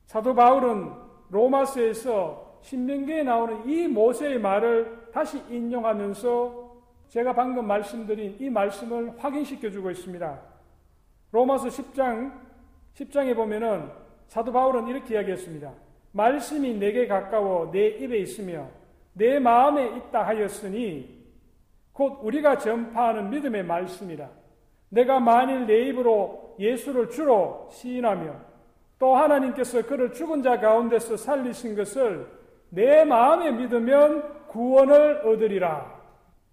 사도 0.08 0.34
바울은 0.34 0.92
로마서에서 1.30 2.60
신명기에 2.62 3.24
나오는 3.24 3.68
이 3.70 3.88
모세의 3.88 4.40
말을 4.40 5.10
다시 5.14 5.38
인용하면서 5.50 6.66
제가 7.10 7.34
방금 7.34 7.68
말씀드린 7.68 8.38
이 8.40 8.50
말씀을 8.50 9.14
확인시켜 9.24 9.70
주고 9.70 9.92
있습니다. 9.92 10.42
로마서 11.32 11.68
10장 11.68 12.34
10장에 12.96 13.36
보면은 13.36 14.05
사도 14.28 14.52
바울은 14.52 14.88
이렇게 14.88 15.16
이야기했습니다. 15.16 15.72
말씀이 16.12 16.74
내게 16.76 17.08
가까워 17.08 17.72
내 17.72 17.88
입에 17.88 18.18
있으며 18.20 18.68
내 19.14 19.40
마음에 19.40 19.86
있다 19.98 20.26
하였으니 20.26 21.24
곧 21.94 22.20
우리가 22.22 22.58
전파하는 22.58 23.30
믿음의 23.30 23.64
말씀이라. 23.64 24.30
내가 24.90 25.20
만일 25.20 25.66
내 25.66 25.88
입으로 25.88 26.56
예수를 26.60 27.10
주로 27.10 27.70
시인하며 27.72 28.34
또 29.00 29.16
하나님께서 29.16 29.86
그를 29.86 30.12
죽은 30.12 30.42
자 30.42 30.60
가운데서 30.60 31.18
살리신 31.18 31.76
것을 31.76 32.28
내 32.70 33.04
마음에 33.04 33.52
믿으면 33.52 34.48
구원을 34.48 35.28
얻으리라. 35.28 35.94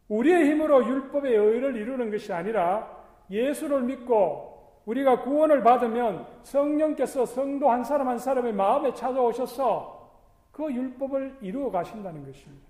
우리의 0.09 0.51
힘으로 0.51 0.85
율법의 0.87 1.35
의를 1.35 1.77
이루는 1.77 2.11
것이 2.11 2.33
아니라 2.33 2.89
예수를 3.31 3.83
믿고 3.83 4.52
우리가 4.87 5.23
구원을 5.23 5.63
받으면 5.63 6.27
성령께서 6.43 7.25
성도 7.27 7.71
한 7.71 7.85
사람 7.85 8.09
한 8.09 8.19
사람의 8.19 8.53
마음에 8.53 8.93
찾아오셔서 8.93 10.11
그 10.51 10.73
율법을 10.73 11.39
이루어 11.41 11.71
가신다는 11.71 12.25
것입니다. 12.27 12.67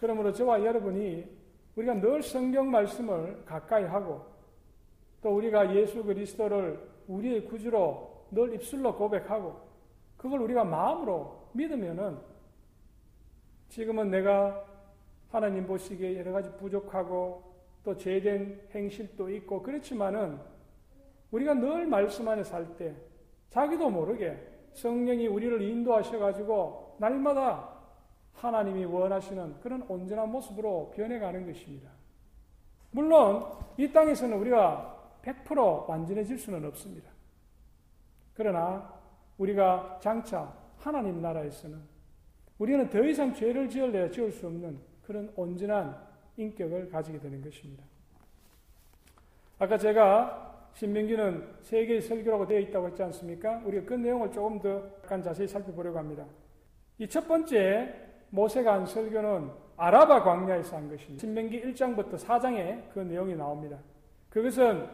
그러므로 0.00 0.32
저와 0.32 0.64
여러분이 0.64 1.24
우리가 1.76 1.94
늘 1.94 2.22
성경 2.22 2.70
말씀을 2.70 3.44
가까이 3.44 3.84
하고 3.84 4.26
또 5.22 5.34
우리가 5.36 5.74
예수 5.74 6.02
그리스도를 6.04 6.80
우리의 7.06 7.44
구주로 7.46 8.26
늘 8.30 8.54
입술로 8.54 8.94
고백하고 8.96 9.60
그걸 10.16 10.40
우리가 10.40 10.64
마음으로 10.64 11.48
믿으면은 11.52 12.18
지금은 13.68 14.10
내가 14.10 14.64
하나님 15.30 15.66
보시기에 15.66 16.18
여러 16.18 16.32
가지 16.32 16.50
부족하고 16.56 17.42
또 17.84 17.96
죄된 17.96 18.68
행실도 18.74 19.30
있고 19.30 19.62
그렇지만은 19.62 20.38
우리가 21.30 21.54
늘 21.54 21.86
말씀 21.86 22.28
안에 22.28 22.44
살 22.44 22.76
때 22.76 22.94
자기도 23.50 23.90
모르게 23.90 24.36
성령이 24.74 25.26
우리를 25.28 25.62
인도하셔가지고 25.62 26.96
날마다 26.98 27.76
하나님이 28.34 28.84
원하시는 28.84 29.60
그런 29.60 29.82
온전한 29.88 30.30
모습으로 30.30 30.92
변해가는 30.94 31.46
것입니다. 31.46 31.90
물론 32.90 33.44
이 33.78 33.90
땅에서는 33.90 34.36
우리가 34.38 34.94
100% 35.22 35.88
완전해질 35.88 36.38
수는 36.38 36.64
없습니다. 36.66 37.10
그러나 38.34 38.92
우리가 39.38 39.98
장차 40.02 40.52
하나님 40.78 41.22
나라에서는 41.22 41.80
우리는 42.58 42.88
더 42.90 43.02
이상 43.04 43.34
죄를 43.34 43.68
지을래야 43.68 44.10
지을 44.10 44.32
수 44.32 44.46
없는 44.46 44.78
그런 45.02 45.32
온전한 45.36 45.96
인격을 46.36 46.90
가지게 46.90 47.18
되는 47.18 47.42
것입니다. 47.42 47.82
아까 49.58 49.78
제가 49.78 50.45
신명기는 50.76 51.56
세 51.62 51.86
개의 51.86 52.02
설교라고 52.02 52.46
되어 52.46 52.58
있다고 52.60 52.88
했지 52.88 53.02
않습니까? 53.02 53.62
우리가 53.64 53.86
그 53.86 53.94
내용을 53.94 54.30
조금 54.30 54.60
더 54.60 54.82
약간 55.04 55.22
자세히 55.22 55.48
살펴보려고 55.48 55.98
합니다. 55.98 56.24
이 56.98 57.08
첫 57.08 57.26
번째 57.26 57.94
모세가 58.30 58.74
한 58.74 58.86
설교는 58.86 59.50
아라바 59.78 60.22
광야에서 60.22 60.76
한 60.76 60.88
것입니다. 60.90 61.20
신명기 61.20 61.62
1장부터 61.62 62.18
4장에 62.18 62.90
그 62.92 63.00
내용이 63.00 63.34
나옵니다. 63.34 63.78
그것은 64.28 64.86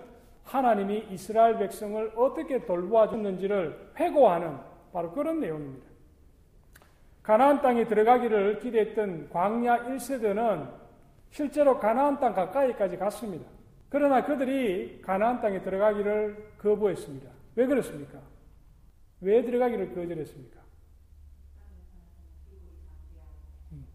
하나님이 0.44 1.06
이스라엘 1.10 1.58
백성을 1.58 2.12
어떻게 2.14 2.64
돌보아 2.64 3.08
줬는지를 3.08 3.92
회고하는 3.98 4.56
바로 4.92 5.10
그런 5.10 5.40
내용입니다. 5.40 5.86
가나안 7.24 7.60
땅에 7.60 7.86
들어가기를 7.86 8.60
기대했던 8.60 9.30
광야 9.30 9.86
1세대는 9.86 10.68
실제로 11.30 11.78
가나안 11.78 12.20
땅 12.20 12.34
가까이까지 12.34 12.96
갔습니다. 12.98 13.46
그러나 13.92 14.24
그들이 14.24 15.02
가나안 15.02 15.42
땅에 15.42 15.60
들어가기를 15.60 16.54
거부했습니다. 16.56 17.30
왜 17.56 17.66
그렇습니까? 17.66 18.20
왜 19.20 19.42
들어가기를 19.42 19.94
거절했습니까? 19.94 20.60
음. 23.72 23.86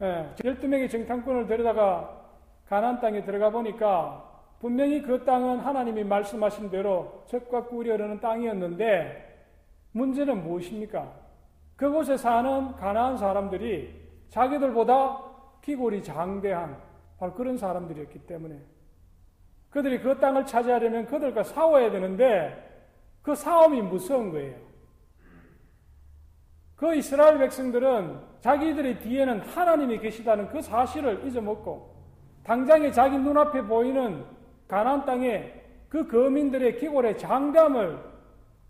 예, 0.00 0.34
12명의 0.36 0.90
정탐꾼을 0.90 1.46
데려다가 1.46 2.24
가나안 2.70 3.00
땅에 3.02 3.22
들어가 3.22 3.50
보니까 3.50 4.30
분명히 4.58 5.02
그 5.02 5.22
땅은 5.26 5.58
하나님이 5.58 6.04
말씀하신 6.04 6.70
대로 6.70 7.22
적과 7.26 7.66
꿀이 7.66 7.90
흐르는 7.90 8.20
땅이었는데 8.20 9.50
문제는 9.92 10.42
무엇입니까? 10.42 11.12
그곳에 11.76 12.16
사는 12.16 12.72
가나안 12.76 13.18
사람들이 13.18 13.94
자기들보다 14.30 15.22
기골이 15.60 16.02
장대한 16.02 16.91
바로 17.22 17.34
그런 17.34 17.56
사람들이었기 17.56 18.18
때문에 18.26 18.58
그들이 19.70 20.00
그 20.00 20.18
땅을 20.18 20.44
차지하려면 20.44 21.06
그들과 21.06 21.44
싸워야 21.44 21.92
되는데 21.92 22.68
그 23.22 23.36
싸움이 23.36 23.80
무서운 23.80 24.32
거예요. 24.32 24.56
그 26.74 26.96
이스라엘 26.96 27.38
백성들은 27.38 28.18
자기들의 28.40 28.98
뒤에는 28.98 29.38
하나님이 29.38 30.00
계시다는 30.00 30.48
그 30.48 30.60
사실을 30.60 31.24
잊어먹고 31.24 31.94
당장에 32.42 32.90
자기 32.90 33.16
눈앞에 33.16 33.62
보이는 33.66 34.24
가나안 34.66 35.04
땅에 35.04 35.62
그 35.88 36.08
거민들의 36.08 36.78
기골의 36.78 37.18
장담을 37.18 38.02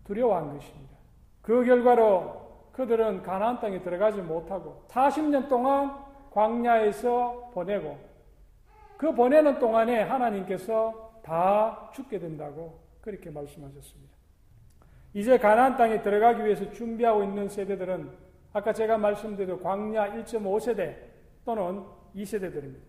두려워한 0.03 0.53
것입니다. 0.53 0.95
그 1.41 1.65
결과로 1.65 2.69
그들은 2.73 3.23
가나안 3.23 3.59
땅에 3.59 3.81
들어가지 3.81 4.21
못하고 4.21 4.85
40년 4.89 5.49
동안 5.49 5.97
광야에서 6.29 7.49
보내고 7.55 8.12
그 8.97 9.13
보내는 9.13 9.59
동안에 9.59 10.03
하나님께서 10.03 11.21
다 11.23 11.89
죽게 11.93 12.19
된다고 12.19 12.79
그렇게 13.01 13.29
말씀하셨습니다. 13.29 14.13
이제 15.13 15.37
가나안 15.37 15.77
땅에 15.77 16.01
들어가기 16.01 16.43
위해서 16.43 16.69
준비하고 16.71 17.23
있는 17.23 17.47
세대들은 17.47 18.09
아까 18.53 18.73
제가 18.73 18.97
말씀드린 18.97 19.61
광야 19.61 20.13
1.5세대 20.15 20.95
또는 21.45 21.83
2세대들입니다. 22.15 22.81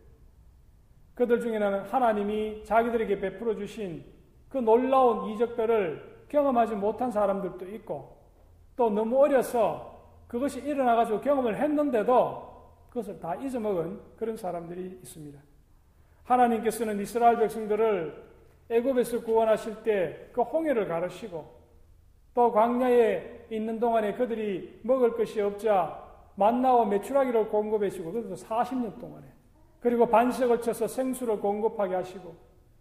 그들 1.15 1.41
중에는 1.41 1.85
하나님이 1.85 2.65
자기들에게 2.65 3.21
베풀어 3.21 3.55
주신 3.57 4.05
그 4.49 4.59
놀라운 4.59 5.31
이적들을 5.31 6.27
경험하지 6.29 6.75
못한 6.75 7.11
사람들도 7.11 7.69
있고 7.77 8.17
또 8.77 8.91
너무 8.91 9.23
어려서 9.23 9.95
그것이 10.27 10.61
일어나가지고 10.61 11.21
경험을 11.21 11.57
했는데도 11.57 12.55
그것을 12.89 13.21
다 13.21 13.35
잊어먹은 13.37 14.01
그런 14.17 14.37
사람들이 14.37 14.99
있습니다. 15.03 15.39
하나님께서는 16.25 17.01
이스라엘 17.01 17.39
백성들을 17.39 18.25
애굽에서 18.71 19.23
구원하실 19.23 19.83
때 19.83 20.31
그 20.33 20.43
홍해를 20.43 20.89
가르시고 20.89 21.45
또 22.35 22.51
광야에 22.53 23.47
있는 23.51 23.79
동안에 23.79 24.15
그들이 24.15 24.81
먹을 24.83 25.15
것이 25.17 25.41
없자 25.41 26.03
만나와 26.35 26.85
메추라기를 26.87 27.49
공급해주고 27.49 28.13
그것도 28.13 28.35
40년 28.35 28.99
동안에 28.99 29.25
그리고 29.81 30.07
반석을 30.07 30.61
쳐서 30.61 30.89
생수를 30.89 31.39
공급하게 31.39 31.95
하시고 31.95 32.35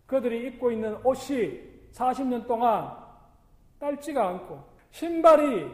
그들이 0.07 0.47
입고 0.47 0.71
있는 0.71 0.95
옷이 1.05 1.61
40년 1.91 2.47
동안 2.47 2.91
딸지가 3.79 4.27
않고 4.29 4.63
신발이 4.89 5.67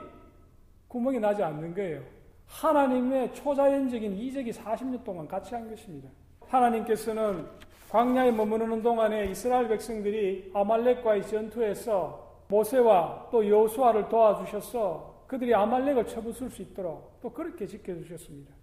구멍이 0.90 1.20
나지 1.20 1.44
않는 1.44 1.74
거예요. 1.76 2.02
하나님의 2.48 3.34
초자연적인 3.36 4.18
이적이 4.18 4.52
40년 4.52 5.04
동안 5.04 5.28
같이 5.28 5.54
한 5.54 5.70
것입니다. 5.70 6.10
하나님께서는 6.50 7.46
광야에 7.90 8.32
머무르는 8.32 8.84
동안에 8.84 9.26
이스라엘 9.32 9.68
백성들이 9.68 10.52
아말렉과의 10.54 11.26
전투에서 11.28 12.44
모세와 12.48 13.30
또 13.32 13.48
여호수아를 13.48 14.10
도와주셔서 14.10 15.26
그들이 15.28 15.54
아말렉을 15.54 16.08
쳐부술 16.08 16.50
수 16.50 16.62
있도록 16.62 17.20
또 17.22 17.32
그렇게 17.32 17.66
지켜주셨습니다. 17.66 18.54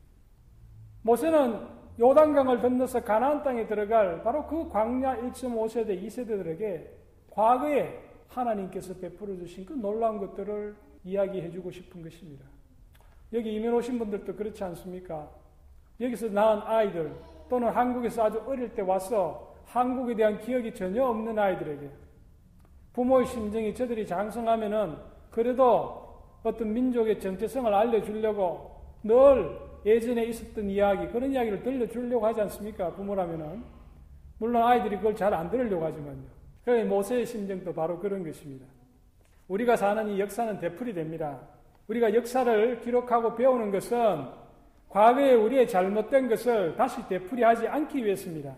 모세는 1.03 1.67
요단강을 1.99 2.61
건너서 2.61 3.03
가나안 3.03 3.43
땅에 3.43 3.67
들어갈 3.67 4.23
바로 4.23 4.47
그 4.47 4.69
광야 4.69 5.17
1.5세대, 5.23 6.05
2세대들에게 6.05 6.87
과거에 7.31 8.03
하나님께서 8.29 8.95
베풀어 8.95 9.37
주신 9.37 9.65
그 9.65 9.73
놀라운 9.73 10.19
것들을 10.19 10.77
이야기해 11.05 11.51
주고 11.51 11.71
싶은 11.71 12.03
것입니다. 12.03 12.45
여기 13.33 13.55
이민 13.55 13.73
오신 13.73 13.99
분들도 13.99 14.35
그렇지 14.35 14.63
않습니까? 14.65 15.31
여기서 16.01 16.29
낳은 16.29 16.63
아이들 16.65 17.15
또는 17.49 17.69
한국에서 17.69 18.25
아주 18.25 18.43
어릴 18.47 18.75
때 18.75 18.83
와서 18.83 19.55
한국에 19.67 20.15
대한 20.15 20.39
기억이 20.39 20.75
전혀 20.75 21.05
없는 21.05 21.39
아이들에게 21.39 21.89
부모의 22.93 23.27
심정이 23.27 23.75
저들이 23.75 24.07
장성하면은 24.07 24.97
그래도 25.31 26.07
어떤 26.43 26.73
민족의 26.73 27.21
정체성을 27.21 27.73
알려주려고 27.73 28.77
늘 29.03 29.59
예전에 29.85 30.25
있었던 30.25 30.69
이야기, 30.71 31.07
그런 31.09 31.31
이야기를 31.33 31.63
들려주려고 31.63 32.27
하지 32.27 32.41
않습니까? 32.43 32.91
부모라면은. 32.95 33.63
물론 34.39 34.63
아이들이 34.63 34.97
그걸 34.97 35.15
잘 35.15 35.33
안 35.33 35.51
들으려고 35.51 35.85
하지만요. 35.85 36.23
그래 36.65 36.85
모세의 36.85 37.25
심정도 37.27 37.73
바로 37.73 37.99
그런 37.99 38.25
것입니다. 38.25 38.67
우리가 39.49 39.77
사는 39.77 40.09
이 40.09 40.19
역사는 40.19 40.59
되풀이 40.59 40.93
됩니다. 40.95 41.41
우리가 41.89 42.15
역사를 42.15 42.81
기록하고 42.81 43.37
배우는 43.37 43.71
것은 43.71 44.27
과거에 44.89 45.35
우리의 45.35 45.69
잘못된 45.69 46.29
것을 46.29 46.75
다시 46.77 47.07
되풀이하지 47.09 47.69
않기 47.69 48.05
위해서입니다. 48.05 48.57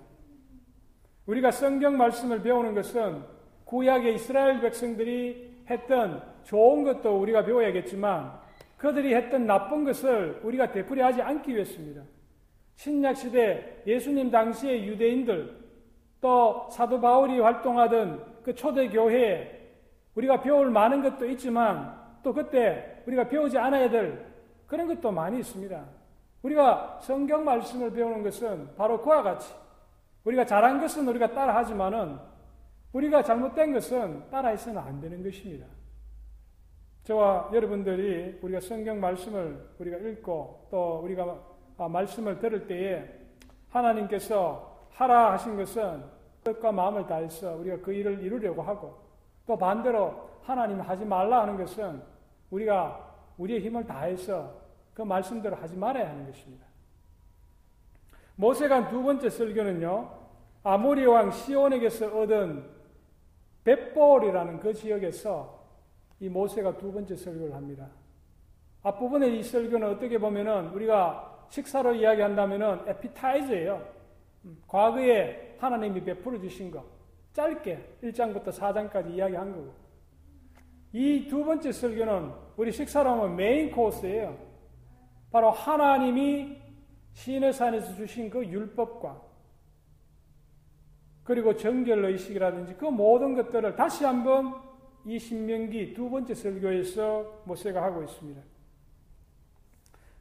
우리가 1.27 1.51
성경 1.51 1.97
말씀을 1.97 2.43
배우는 2.43 2.75
것은 2.75 3.23
구약의 3.65 4.15
이스라엘 4.15 4.61
백성들이 4.61 5.65
했던 5.69 6.23
좋은 6.45 6.85
것도 6.85 7.21
우리가 7.21 7.45
배워야겠지만 7.45 8.33
그들이 8.79 9.15
했던 9.15 9.47
나쁜 9.47 9.85
것을 9.85 10.41
우리가 10.43 10.73
되풀이하지 10.73 11.21
않기 11.21 11.55
위해서입니다. 11.55 12.03
신약 12.77 13.17
시대 13.17 13.83
예수님 13.87 14.31
당시의 14.31 14.87
유대인들 14.87 15.59
또 16.21 16.69
사도 16.71 17.01
바울이 17.01 17.41
활동하던 17.41 18.43
그 18.43 18.55
초대 18.55 18.89
교회에 18.89 19.59
우리가 20.15 20.41
배울 20.41 20.71
많은 20.71 21.03
것도 21.03 21.29
있지만 21.31 21.95
또 22.23 22.33
그때 22.33 23.03
우리가 23.07 23.29
배우지 23.29 23.59
않아야 23.59 23.91
될 23.91 24.25
그런 24.67 24.87
것도 24.87 25.11
많이 25.11 25.39
있습니다. 25.41 25.98
우리가 26.43 27.01
성경 27.03 27.45
말씀을 27.45 27.93
배우는 27.93 28.23
것은 28.23 28.75
바로 28.77 29.01
그와 29.03 29.23
같이 29.23 29.53
우리가 30.25 30.45
잘한 30.45 30.81
것은 30.81 31.07
우리가 31.09 31.33
따라하지만은 31.33 32.19
우리가 32.93 33.23
잘못된 33.23 33.73
것은 33.73 34.31
따라해서는 34.31 34.81
안 34.81 35.01
되는 35.01 35.23
것입니다. 35.23 35.67
저와 37.05 37.51
여러분들이 37.53 38.39
우리가 38.43 38.61
성경 38.61 39.01
말씀을 39.01 39.71
우리가 39.79 39.97
읽고 39.97 40.69
또 40.71 41.01
우리가 41.05 41.39
아, 41.79 41.89
말씀을 41.89 42.39
들을 42.39 42.67
때에 42.67 43.09
하나님께서 43.71 44.89
하라 44.91 45.33
하신 45.33 45.57
것은 45.57 46.03
뜻과 46.45 46.73
마음을 46.73 47.07
다해서 47.07 47.57
우리가 47.57 47.79
그 47.79 47.93
일을 47.93 48.21
이루려고 48.23 48.63
하고 48.63 48.99
또 49.47 49.57
반대로 49.57 50.29
하나님 50.43 50.81
하지 50.81 51.05
말라 51.05 51.43
하는 51.43 51.57
것은 51.57 52.03
우리가 52.51 53.07
우리의 53.39 53.61
힘을 53.61 53.87
다해서 53.87 54.58
그 54.99 55.03
말씀대로 55.05 55.55
하지 55.55 55.77
말아야 55.77 56.11
하는 56.11 56.27
것입니다. 56.27 56.67
모세가 58.35 58.89
두 58.89 59.01
번째 59.01 59.31
설교는요, 59.31 60.11
아모리 60.65 61.07
왕 61.07 61.31
시온에게서 61.31 62.09
얻은 62.19 62.69
벳볼이라는 63.63 64.59
그 64.59 64.75
지역에서 64.75 65.57
이 66.19 66.29
모세가 66.29 66.79
두 66.79 66.93
번째 66.93 67.15
설교를 67.15 67.55
합니다. 67.55 67.89
앞부분의 68.83 69.39
이 69.39 69.43
설교는 69.45 69.89
어떻게 69.89 70.19
보면은 70.19 70.71
우리가 70.71 71.47
식사로 71.49 71.95
이야기한다면은 71.95 72.89
에피타이즈예요. 72.89 73.89
음, 74.47 74.61
과거에 74.67 75.55
하나님이 75.61 76.03
베풀어 76.03 76.41
주신 76.41 76.73
것. 76.73 76.85
짧게 77.35 77.99
1장부터 78.03 78.49
4장까지 78.49 79.15
이야기한 79.15 79.53
거고. 79.53 79.73
이 80.93 81.29
두 81.29 81.45
번째 81.45 81.71
설교는 81.71 82.33
우리 82.57 82.73
식사로 82.73 83.11
하면 83.11 83.37
메인 83.37 83.71
코스예요. 83.71 84.48
바로 85.31 85.51
하나님이 85.51 86.57
시내산에서 87.13 87.95
주신 87.95 88.31
그 88.31 88.45
율법과 88.47 89.21
그리고 91.25 91.55
정결의식이라든지 91.55 92.75
그 92.75 92.87
모든 92.87 93.35
것들을 93.35 93.77
다시 93.77 94.05
한번 94.05 94.55
이 95.05 95.19
신명기 95.19 95.93
두 95.93 96.09
번째 96.09 96.35
설교에서 96.35 97.43
모세가 97.45 97.83
하고 97.83 98.03
있습니다. 98.03 98.41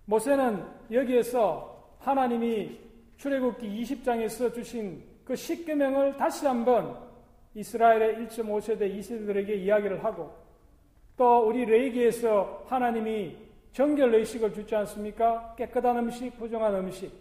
모세는 0.06 0.66
여기에서 0.92 1.96
하나님이 2.00 2.80
출애굽기 3.18 3.82
20장에서 3.84 4.54
주신 4.54 5.04
그 5.24 5.36
십계명을 5.36 6.18
다시 6.18 6.46
한번 6.46 6.98
이스라엘의 7.56 8.28
1.5세대 8.28 8.94
2세대들에게 9.00 9.50
이야기를 9.50 10.04
하고 10.04 10.34
또 11.18 11.48
우리 11.48 11.66
레이기에서 11.66 12.66
하나님이 12.68 13.47
정결 13.78 14.16
의식을 14.16 14.54
주지 14.54 14.76
않습니까? 14.76 15.54
깨끗한 15.56 15.98
음식, 15.98 16.36
부정한 16.36 16.74
음식. 16.74 17.12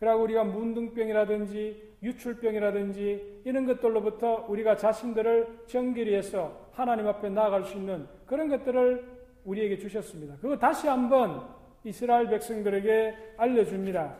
그리고 0.00 0.22
우리가 0.24 0.42
문둥병이라든지 0.42 1.94
유출병이라든지 2.02 3.42
이런 3.44 3.66
것들로부터 3.66 4.46
우리가 4.48 4.76
자신들을 4.76 5.66
정결히 5.68 6.16
해서 6.16 6.70
하나님 6.72 7.06
앞에 7.06 7.28
나아갈 7.28 7.62
수 7.62 7.76
있는 7.76 8.08
그런 8.26 8.48
것들을 8.48 9.20
우리에게 9.44 9.78
주셨습니다. 9.78 10.34
그거 10.40 10.58
다시 10.58 10.88
한번 10.88 11.46
이스라엘 11.84 12.28
백성들에게 12.28 13.34
알려줍니다. 13.36 14.16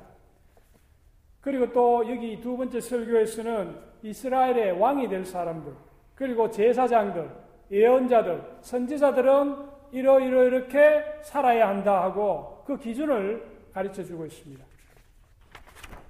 그리고 1.41 1.73
또 1.73 2.09
여기 2.09 2.41
두 2.41 2.57
번째 2.57 2.81
설교에서는 2.81 3.75
이스라엘의 4.05 4.79
왕이 4.79 5.09
될 5.09 5.25
사람들, 5.25 5.73
그리고 6.15 6.49
제사장들, 6.49 7.29
예언자들, 7.73 8.41
선지자들은 8.61 9.80
이러이러 9.93 10.45
이렇게 10.45 11.05
살아야 11.23 11.69
한다 11.69 12.03
하고 12.03 12.63
그 12.67 12.79
기준을 12.79 13.45
가르쳐 13.73 14.05
주고 14.05 14.27
있습니다. 14.27 14.65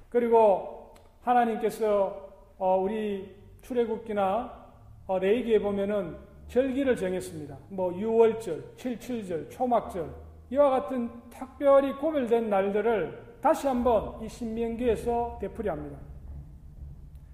그리고 0.08 0.94
하나님께서 1.22 2.28
어, 2.58 2.76
우리 2.78 3.34
출애굽기나 3.62 4.60
어, 5.06 5.18
레이기에 5.18 5.60
보면은 5.60 6.16
절기를 6.48 6.96
정했습니다. 6.96 7.56
뭐 7.68 7.94
유월절, 7.94 8.76
칠칠절, 8.76 9.50
초막절 9.50 10.10
이와 10.50 10.70
같은 10.70 11.10
특별히 11.30 11.94
구별된 11.94 12.50
날들을 12.50 13.38
다시 13.40 13.68
한번 13.68 14.20
이 14.22 14.28
신명기에서 14.28 15.38
되풀이합니다. 15.40 15.96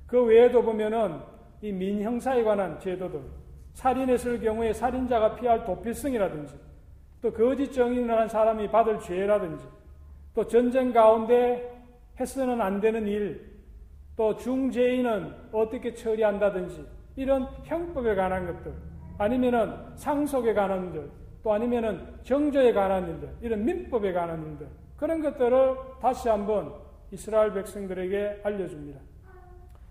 그 0.06 0.22
외에도 0.22 0.62
보면은 0.62 1.18
이 1.62 1.72
민형사에 1.72 2.44
관한 2.44 2.78
제도들, 2.78 3.20
살인했을 3.76 4.40
경우에 4.40 4.72
살인자가 4.72 5.36
피할 5.36 5.64
도피성이라든지, 5.64 6.54
또 7.20 7.30
거짓 7.30 7.70
정인을 7.72 8.18
한 8.18 8.26
사람이 8.26 8.70
받을 8.70 8.98
죄라든지, 8.98 9.64
또 10.34 10.46
전쟁 10.46 10.92
가운데 10.92 11.76
해서는 12.18 12.60
안 12.62 12.80
되는 12.80 13.06
일, 13.06 13.54
또 14.16 14.34
중죄인은 14.34 15.30
어떻게 15.52 15.92
처리한다든지, 15.92 16.86
이런 17.16 17.46
형법에 17.64 18.14
관한 18.14 18.46
것들, 18.46 18.72
아니면은 19.18 19.74
상속에 19.96 20.54
관한 20.54 20.86
일들, 20.86 21.10
또 21.42 21.52
아니면은 21.52 22.02
정조에 22.22 22.72
관한 22.72 23.06
일들, 23.06 23.28
이런 23.42 23.62
민법에 23.62 24.12
관한 24.14 24.42
일들, 24.52 24.68
그런 24.96 25.20
것들을 25.20 25.76
다시 26.00 26.30
한번 26.30 26.72
이스라엘 27.10 27.52
백성들에게 27.52 28.40
알려줍니다. 28.42 29.00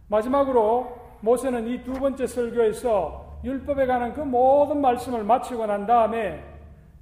마지막으로 0.08 0.88
모세는 1.22 1.68
이 1.68 1.84
두 1.84 1.94
번째 1.94 2.26
설교에서 2.26 3.35
율법에 3.46 3.86
관한 3.86 4.14
그 4.14 4.22
모든 4.22 4.82
말씀을 4.82 5.24
마치고 5.24 5.68
난 5.68 5.86
다음에 5.86 6.44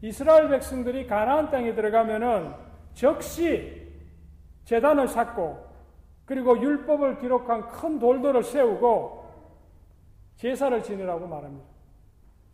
이스라엘 0.02 0.50
백성들이 0.50 1.08
가나안 1.08 1.50
땅에 1.50 1.74
들어가면은 1.74 2.52
즉시 2.94 3.82
재단을 4.66 5.08
쌓고 5.08 5.66
그리고 6.26 6.60
율법을 6.60 7.20
기록한 7.20 7.70
큰 7.70 7.98
돌들을 8.00 8.44
세우고 8.44 9.24
제사를 10.36 10.84
지내라고 10.84 11.28
말합니다. 11.28 11.66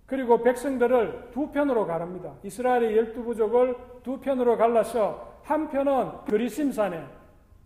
그리고 0.05 0.41
백성들을 0.41 1.29
두 1.31 1.51
편으로 1.51 1.85
가릅니다. 1.85 2.33
이스라엘의 2.43 2.97
열두 2.97 3.23
부족을 3.23 3.75
두 4.03 4.19
편으로 4.19 4.57
갈라서 4.57 5.39
한 5.43 5.69
편은 5.69 6.25
그리심산에 6.25 7.03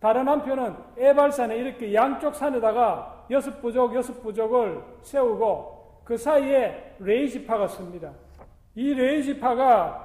다른 0.00 0.28
한 0.28 0.42
편은 0.42 0.76
에발산에 0.98 1.56
이렇게 1.56 1.92
양쪽 1.94 2.34
산에다가 2.34 3.26
여섯 3.30 3.60
부족, 3.60 3.94
여섯 3.94 4.22
부족을 4.22 4.82
세우고 5.02 5.83
그 6.04 6.16
사이에 6.16 6.96
레이지파가 6.98 7.68
씁니다. 7.68 8.12
이 8.74 8.92
레이지파가 8.92 10.04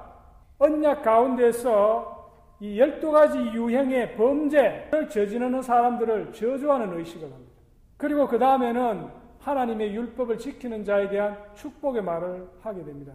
언약 0.58 1.02
가운데서 1.02 2.18
이 2.60 2.78
열두 2.78 3.10
가지 3.10 3.38
유형의 3.38 4.16
범죄를 4.16 5.08
저지르는 5.08 5.62
사람들을 5.62 6.32
저주하는 6.32 6.98
의식을 6.98 7.32
합니다. 7.32 7.52
그리고 7.96 8.26
그 8.28 8.38
다음에는 8.38 9.08
하나님의 9.40 9.94
율법을 9.94 10.38
지키는 10.38 10.84
자에 10.84 11.08
대한 11.08 11.38
축복의 11.54 12.02
말을 12.02 12.48
하게 12.60 12.84
됩니다. 12.84 13.14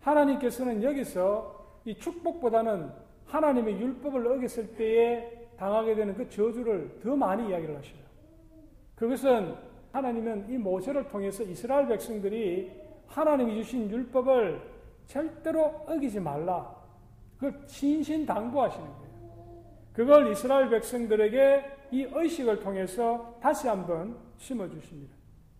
하나님께서는 0.00 0.82
여기서 0.82 1.80
이 1.84 1.94
축복보다는 1.98 2.90
하나님의 3.26 3.78
율법을 3.78 4.26
어겼을 4.26 4.74
때에 4.76 5.30
당하게 5.58 5.94
되는 5.94 6.14
그 6.14 6.28
저주를 6.30 7.00
더 7.02 7.14
많이 7.14 7.50
이야기를 7.50 7.76
하셔요. 7.76 8.00
그것은 8.96 9.54
하나님은 9.92 10.46
이 10.48 10.58
모세를 10.58 11.08
통해서 11.08 11.42
이스라엘 11.42 11.88
백성들이 11.88 12.70
하나님이 13.06 13.62
주신 13.62 13.90
율법을 13.90 14.60
절대로 15.06 15.84
어기지 15.86 16.20
말라. 16.20 16.74
그걸 17.36 17.60
신신당부하시는 17.66 18.86
거예요. 18.86 19.10
그걸 19.92 20.30
이스라엘 20.30 20.70
백성들에게 20.70 21.64
이 21.90 22.06
의식을 22.12 22.60
통해서 22.60 23.36
다시 23.40 23.66
한번 23.66 24.16
심어 24.36 24.68
주십니다. 24.68 25.14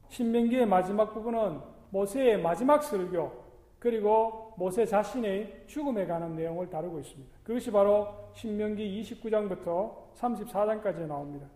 신명기의 0.09 0.67
마지막 0.67 1.13
부분은 1.13 1.61
모세의 1.91 2.41
마지막 2.41 2.83
설교, 2.83 3.33
그리고 3.81 4.53
모세 4.57 4.85
자신의 4.85 5.65
죽음에 5.67 6.07
관한 6.07 6.37
내용을 6.37 6.71
다루고 6.71 7.01
있습니다. 7.01 7.39
그것이 7.43 7.73
바로 7.73 8.09
신명기 8.35 9.03
29장부터 9.03 10.15
34장까지 10.15 11.07
나옵니다. 11.07 11.47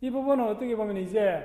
이 0.00 0.10
부분은 0.10 0.48
어떻게 0.48 0.76
보면 0.76 0.96
이제 0.98 1.42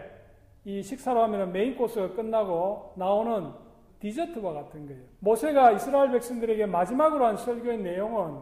이 0.63 0.81
식사로 0.81 1.23
하면 1.23 1.51
메인 1.51 1.75
코스가 1.75 2.13
끝나고 2.13 2.93
나오는 2.95 3.51
디저트와 3.99 4.53
같은 4.53 4.87
거예요. 4.87 5.03
모세가 5.19 5.71
이스라엘 5.71 6.11
백성들에게 6.11 6.65
마지막으로 6.65 7.25
한 7.25 7.37
설교의 7.37 7.79
내용은 7.79 8.41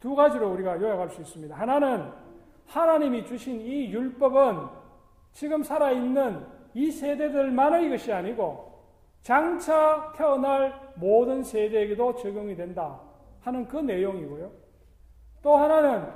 두 0.00 0.14
가지로 0.14 0.52
우리가 0.52 0.80
요약할 0.80 1.10
수 1.10 1.20
있습니다. 1.22 1.54
하나는 1.56 2.10
하나님이 2.66 3.24
주신 3.24 3.60
이 3.60 3.90
율법은 3.90 4.68
지금 5.32 5.62
살아있는 5.62 6.46
이 6.74 6.90
세대들만의 6.90 7.88
것이 7.90 8.12
아니고 8.12 8.66
장차 9.22 10.12
태어날 10.16 10.92
모든 10.96 11.42
세대에게도 11.42 12.16
적용이 12.16 12.54
된다. 12.54 13.00
하는 13.40 13.66
그 13.66 13.76
내용이고요. 13.76 14.50
또 15.42 15.56
하나는 15.56 16.08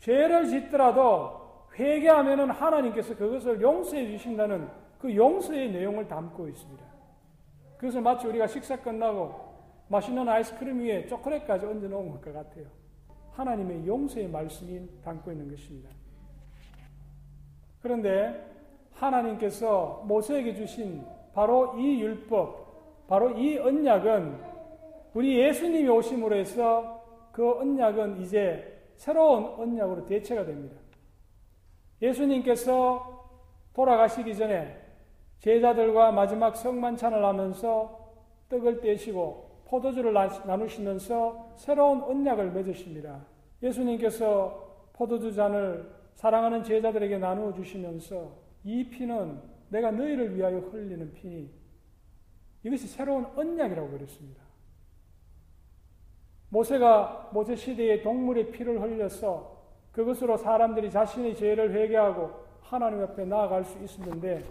죄를 0.00 0.46
짓더라도 0.48 1.45
회개하면 1.78 2.50
하나님께서 2.50 3.14
그것을 3.16 3.60
용서해 3.60 4.06
주신다는 4.08 4.68
그 4.98 5.14
용서의 5.14 5.70
내용을 5.72 6.08
담고 6.08 6.48
있습니다. 6.48 6.84
그것을 7.76 8.00
마치 8.00 8.26
우리가 8.26 8.46
식사 8.46 8.76
끝나고 8.76 9.46
맛있는 9.88 10.28
아이스크림 10.28 10.80
위에 10.80 11.06
초콜릿까지 11.06 11.66
얹어 11.66 11.88
놓은 11.88 12.10
것 12.10 12.22
같아요. 12.22 12.66
하나님의 13.32 13.86
용서의 13.86 14.28
말씀이 14.28 14.88
담고 15.04 15.30
있는 15.30 15.50
것입니다. 15.50 15.90
그런데 17.82 18.50
하나님께서 18.94 20.02
모세에게 20.06 20.54
주신 20.54 21.04
바로 21.34 21.78
이 21.78 22.00
율법, 22.00 23.06
바로 23.06 23.30
이 23.30 23.58
언약은 23.58 24.38
우리 25.12 25.38
예수님이 25.38 25.88
오심으로 25.88 26.34
해서 26.34 27.04
그 27.30 27.58
언약은 27.58 28.22
이제 28.22 28.80
새로운 28.96 29.44
언약으로 29.44 30.06
대체가 30.06 30.44
됩니다. 30.46 30.76
예수님께서 32.02 33.16
돌아가시기 33.72 34.34
전에 34.36 34.82
제자들과 35.38 36.12
마지막 36.12 36.56
성만찬을 36.56 37.24
하면서 37.24 38.14
떡을 38.48 38.80
떼시고 38.80 39.64
포도주를 39.66 40.12
나누시면서 40.12 41.54
새로운 41.56 42.02
언약을 42.02 42.52
맺으십니다. 42.52 43.26
예수님께서 43.62 44.90
포도주 44.92 45.34
잔을 45.34 45.90
사랑하는 46.14 46.62
제자들에게 46.62 47.18
나누어 47.18 47.52
주시면서 47.52 48.32
이 48.64 48.88
피는 48.88 49.40
내가 49.68 49.90
너희를 49.90 50.36
위하여 50.36 50.58
흘리는 50.58 51.12
피니 51.12 51.50
이것이 52.62 52.86
새로운 52.86 53.26
언약이라고 53.36 53.90
그랬습니다. 53.90 54.42
모세가 56.48 57.30
모세 57.32 57.56
시대에 57.56 58.02
동물의 58.02 58.50
피를 58.52 58.80
흘려서 58.80 59.55
그것으로 59.96 60.36
사람들이 60.36 60.90
자신의 60.90 61.34
죄를 61.36 61.72
회개하고 61.72 62.30
하나님 62.60 63.02
앞에 63.02 63.24
나아갈 63.24 63.64
수 63.64 63.82
있었는데 63.82 64.44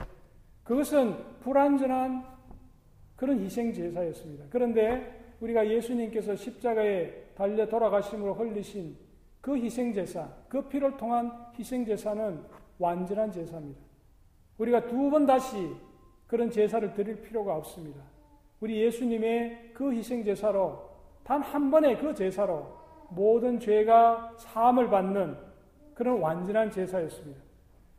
그것은 0.63 1.15
불완전한 1.41 2.25
그런 3.15 3.39
희생 3.39 3.71
제사였습니다. 3.71 4.45
그런데 4.49 5.35
우리가 5.39 5.69
예수님께서 5.69 6.35
십자가에 6.35 7.11
달려 7.35 7.67
돌아가심으로 7.69 8.33
흘리신 8.33 8.97
그 9.39 9.55
희생 9.55 9.93
제사, 9.93 10.27
그 10.49 10.67
피를 10.67 10.97
통한 10.97 11.31
희생 11.59 11.85
제사는 11.85 12.41
완전한 12.79 13.31
제사입니다. 13.31 13.79
우리가 14.57 14.87
두 14.87 15.11
번 15.11 15.27
다시 15.27 15.69
그런 16.25 16.49
제사를 16.49 16.91
드릴 16.95 17.21
필요가 17.21 17.55
없습니다. 17.57 18.01
우리 18.61 18.81
예수님의 18.81 19.73
그 19.75 19.93
희생 19.93 20.23
제사로 20.23 20.89
단 21.23 21.39
한 21.43 21.69
번의 21.69 21.99
그 21.99 22.15
제사로 22.15 22.65
모든 23.09 23.59
죄가 23.59 24.33
사함을 24.37 24.89
받는 24.89 25.37
그런 25.93 26.19
완전한 26.19 26.71
제사였습니다. 26.71 27.41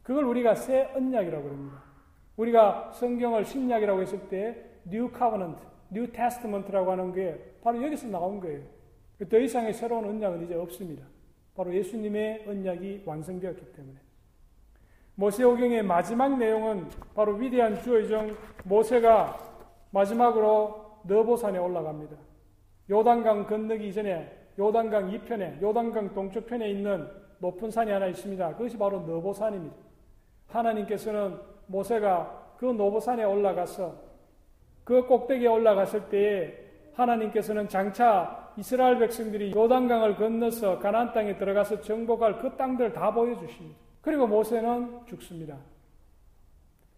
그걸 0.03 0.25
우리가 0.25 0.55
새 0.55 0.91
언약이라고 0.95 1.49
합니다. 1.49 1.83
우리가 2.37 2.93
성경을 2.93 3.45
신약이라고 3.45 4.03
했을 4.03 4.29
때 4.29 4.65
New 4.87 5.11
Covenant, 5.17 5.61
New 5.91 6.13
Testament라고 6.13 6.93
하는 6.93 7.13
게 7.13 7.57
바로 7.63 7.83
여기서 7.83 8.07
나온 8.09 8.41
거예요. 8.41 8.63
더 9.29 9.39
이상의 9.39 9.73
새로운 9.73 10.05
언약은 10.05 10.45
이제 10.45 10.55
없습니다. 10.55 11.05
바로 11.57 11.75
예수님의 11.75 12.45
언약이 12.47 13.03
완성되었기 13.07 13.73
때문에. 13.73 13.99
모세오경의 15.15 15.83
마지막 15.83 16.37
내용은 16.37 16.89
바로 17.15 17.33
위대한 17.33 17.81
주의정 17.81 18.37
모세가 18.65 19.39
마지막으로 19.91 21.01
너보산에 21.05 21.59
올라갑니다. 21.59 22.17
요단강 22.91 23.47
건너기 23.47 23.89
이전에 23.89 24.46
요단강 24.59 25.11
이편에 25.11 25.59
요단강 25.63 26.15
동쪽편에 26.15 26.71
있는 26.71 27.09
높은 27.39 27.71
산이 27.71 27.91
하나 27.91 28.07
있습니다. 28.07 28.57
그것이 28.57 28.79
바로 28.79 29.01
너보산입니다. 29.01 29.77
하나님께서는 30.49 31.39
모세가 31.67 32.55
그 32.59 32.67
노보산에 32.67 33.25
올라가서 33.25 33.95
그 34.85 35.07
꼭대기에 35.07 35.49
올라갔을 35.49 36.09
때에 36.09 36.55
하나님께서는 36.95 37.69
장차 37.69 38.53
이스라엘 38.57 38.99
백성들이 38.99 39.53
요단강을 39.55 40.17
건너서 40.17 40.79
가나안 40.79 41.13
땅에 41.13 41.37
들어가서 41.37 41.83
정복할 41.83 42.39
그 42.39 42.57
땅들을 42.57 42.93
다 42.93 43.13
보여주십니다. 43.13 43.79
그리고 44.01 44.27
모세는 44.27 45.01
죽습니다. 45.07 45.59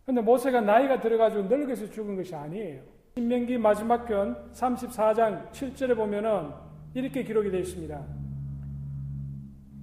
근데 0.07 0.21
모세가 0.21 0.61
나이가 0.61 1.01
들어가지고 1.01 1.45
늙어서 1.45 1.91
죽은 1.91 2.17
것이 2.17 2.35
아니에요. 2.35 2.83
신명기 3.17 3.59
마지막 3.59 4.07
편 4.07 4.37
34장 4.53 5.51
7절에 5.51 5.97
보면은 5.97 6.51
이렇게 6.99 7.23
기록이 7.23 7.51
되어 7.51 7.61
있습니다. 7.61 8.07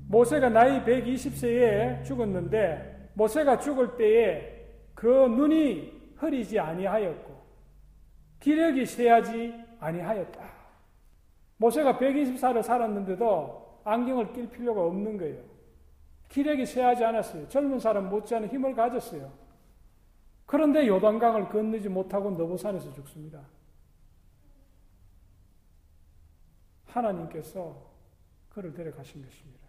모세가 0.10 0.50
나이 0.50 0.84
120세에 0.84 2.04
죽었는데 2.04 3.12
모세가 3.14 3.60
죽을 3.60 3.96
때에 3.96 4.66
그 4.94 5.08
눈이 5.08 6.14
흐리지 6.18 6.60
아니하였고 6.60 7.36
기력이 8.40 8.86
쇠하지 8.86 9.54
아니하였다. 9.80 10.56
모세가 11.58 11.98
120살을 11.98 12.62
살았는데도 12.62 13.82
안경을 13.86 14.34
낄 14.34 14.50
필요가 14.50 14.84
없는 14.86 15.18
거예요. 15.18 15.42
기력이 16.30 16.66
쇠하지 16.66 17.04
않았어요. 17.06 17.48
젊은 17.48 17.80
사람 17.80 18.10
못지않은 18.10 18.50
힘을 18.50 18.76
가졌어요. 18.76 19.32
그런데 20.46 20.88
요단강을 20.88 21.50
건너지 21.50 21.88
못하고 21.88 22.32
너보산에서 22.32 22.94
죽습니다. 22.94 23.42
하나님께서 26.96 27.76
그를 28.50 28.74
데려가신 28.74 29.24
것입니다. 29.24 29.60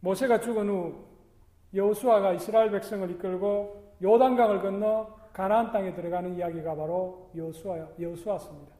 모세가 0.00 0.40
죽은 0.40 0.68
후 0.68 1.04
여호수아가 1.74 2.32
이스라엘 2.32 2.70
백성을 2.70 3.08
이끌고 3.12 3.96
요단강을 4.02 4.60
건너 4.60 5.16
가나안 5.32 5.72
땅에 5.72 5.94
들어가는 5.94 6.36
이야기가 6.36 6.74
바로 6.74 7.30
여호수아 7.36 7.88
여호수아입니다. 7.98 8.74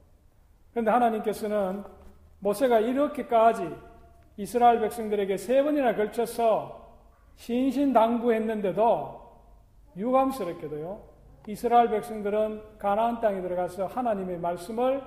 그런데 0.72 0.90
하나님께서는 0.90 1.84
모세가 2.40 2.80
이렇게까지 2.80 3.70
이스라엘 4.36 4.80
백성들에게 4.80 5.36
세 5.36 5.62
번이나 5.62 5.94
걸쳐서 5.94 6.82
신신당부했는데도 7.36 9.22
유감스럽게도요. 9.96 11.12
이스라엘 11.46 11.90
백성들은 11.90 12.78
가나안 12.78 13.20
땅에 13.20 13.40
들어가서 13.40 13.86
하나님의 13.86 14.38
말씀을 14.38 15.02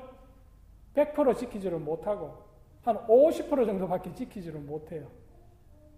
100% 0.95 1.37
지키지를 1.37 1.79
못하고 1.79 2.44
한 2.85 2.95
50% 3.07 3.65
정도밖에 3.65 4.13
지키지를 4.13 4.59
못해요. 4.59 5.07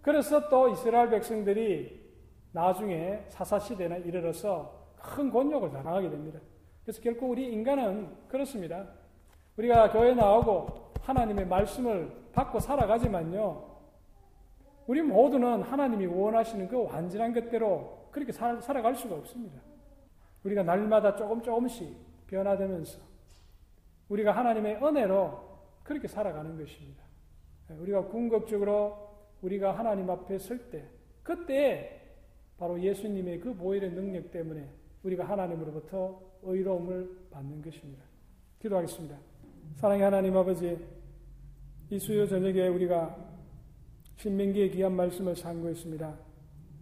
그래서 0.00 0.48
또 0.48 0.70
이스라엘 0.70 1.10
백성들이 1.10 2.08
나중에 2.52 3.26
사사시대에 3.28 4.00
이르러서 4.06 4.94
큰 4.96 5.30
곤욕을 5.30 5.70
당하게 5.70 6.08
됩니다. 6.08 6.40
그래서 6.82 7.02
결국 7.02 7.30
우리 7.30 7.52
인간은 7.52 8.08
그렇습니다. 8.28 8.86
우리가 9.58 9.92
교회 9.92 10.14
나오고 10.14 10.94
하나님의 11.02 11.46
말씀을 11.46 12.10
받고 12.32 12.58
살아가지만요. 12.58 13.68
우리 14.86 15.02
모두는 15.02 15.62
하나님이 15.62 16.06
원하시는 16.06 16.68
그 16.68 16.84
완전한 16.84 17.34
것대로 17.34 18.08
그렇게 18.10 18.32
살, 18.32 18.62
살아갈 18.62 18.94
수가 18.94 19.14
없습니다. 19.16 19.60
우리가 20.42 20.62
날마다 20.62 21.14
조금 21.14 21.42
조금씩 21.42 21.94
변화되면서 22.28 22.98
우리가 24.08 24.32
하나님의 24.32 24.76
은혜로 24.82 25.47
그렇게 25.88 26.06
살아가는 26.06 26.54
것입니다. 26.58 27.02
우리가 27.80 28.08
궁극적으로 28.08 29.08
우리가 29.40 29.78
하나님 29.78 30.10
앞에 30.10 30.38
설 30.38 30.70
때, 30.70 30.84
그때 31.22 32.02
바로 32.58 32.78
예수님의 32.78 33.40
그 33.40 33.54
보혈의 33.54 33.92
능력 33.92 34.30
때문에 34.30 34.68
우리가 35.02 35.24
하나님으로부터 35.24 36.20
의로움을 36.42 37.28
받는 37.30 37.62
것입니다. 37.62 38.02
기도하겠습니다. 38.60 39.16
사랑의 39.76 40.02
하나님 40.02 40.36
아버지, 40.36 40.76
이 41.88 41.98
수요 41.98 42.26
저녁에 42.26 42.68
우리가 42.68 43.16
신명기의 44.16 44.70
귀한 44.72 44.92
말씀을 44.92 45.34
상고했습니다. 45.36 46.18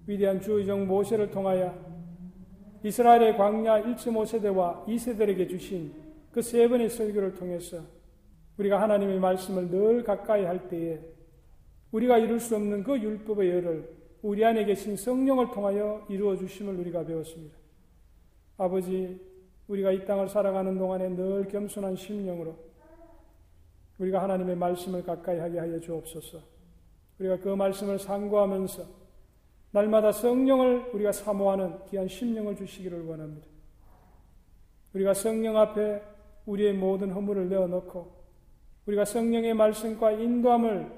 위대한 0.08 0.40
주의정 0.40 0.84
모세를 0.88 1.30
통하여 1.30 1.78
이스라엘의 2.82 3.36
광야 3.36 3.84
1.5세대와 3.84 4.86
2세대에게 4.86 5.48
주신 5.48 5.94
그 6.32 6.42
세 6.42 6.68
번의 6.68 6.90
설교를 6.90 7.34
통해서 7.34 7.95
우리가 8.58 8.80
하나님의 8.80 9.20
말씀을 9.20 9.70
늘 9.70 10.02
가까이 10.02 10.44
할 10.44 10.68
때에 10.68 11.00
우리가 11.92 12.18
이룰 12.18 12.40
수 12.40 12.56
없는 12.56 12.82
그 12.82 12.98
율법의 12.98 13.50
열을 13.50 13.96
우리 14.22 14.44
안에 14.44 14.64
계신 14.64 14.96
성령을 14.96 15.50
통하여 15.50 16.04
이루어 16.08 16.36
주심을 16.36 16.74
우리가 16.76 17.04
배웠습니다. 17.04 17.56
아버지, 18.56 19.20
우리가 19.68 19.92
이 19.92 20.04
땅을 20.04 20.28
살아가는 20.28 20.78
동안에 20.78 21.10
늘 21.10 21.46
겸손한 21.48 21.96
심령으로 21.96 22.56
우리가 23.98 24.22
하나님의 24.22 24.56
말씀을 24.56 25.02
가까이 25.04 25.38
하게 25.38 25.58
하여 25.58 25.78
주옵소서. 25.78 26.40
우리가 27.18 27.38
그 27.38 27.48
말씀을 27.48 27.98
상고하면서 27.98 28.84
날마다 29.70 30.12
성령을 30.12 30.90
우리가 30.92 31.12
사모하는 31.12 31.84
귀한 31.90 32.08
심령을 32.08 32.56
주시기를 32.56 33.04
원합니다. 33.04 33.46
우리가 34.94 35.12
성령 35.14 35.56
앞에 35.56 36.02
우리의 36.46 36.72
모든 36.74 37.10
허물을 37.10 37.48
내어놓고 37.48 38.15
우리가 38.86 39.04
성령의 39.04 39.54
말씀과 39.54 40.12
인도함을 40.12 40.90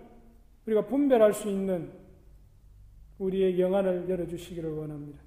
우리가 0.66 0.86
분별할 0.86 1.32
수 1.32 1.48
있는 1.48 1.90
우리의 3.18 3.58
영안을 3.58 4.08
열어주시기를 4.08 4.70
원합니다. 4.70 5.18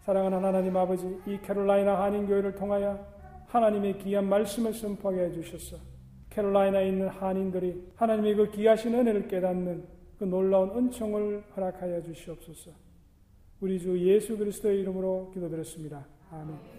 사랑하는 0.00 0.44
하나님 0.44 0.76
아버지, 0.76 1.04
이 1.26 1.38
캐롤라이나 1.42 2.00
한인교회를 2.04 2.54
통하여 2.54 3.04
하나님의 3.48 3.98
귀한 3.98 4.28
말씀을 4.28 4.72
선포하게 4.72 5.22
해주셨어. 5.24 5.78
캐롤라이나에 6.30 6.88
있는 6.88 7.08
한인들이 7.08 7.92
하나님의 7.96 8.34
그 8.36 8.50
귀하신 8.52 8.94
은혜를 8.94 9.26
깨닫는 9.26 9.84
그 10.18 10.24
놀라운 10.24 10.70
은총을 10.76 11.42
허락하여 11.56 12.02
주시옵소서. 12.02 12.70
우리 13.60 13.80
주 13.80 13.98
예수 13.98 14.36
그리스도의 14.36 14.80
이름으로 14.80 15.30
기도드렸습니다. 15.32 16.06
아멘. 16.30 16.75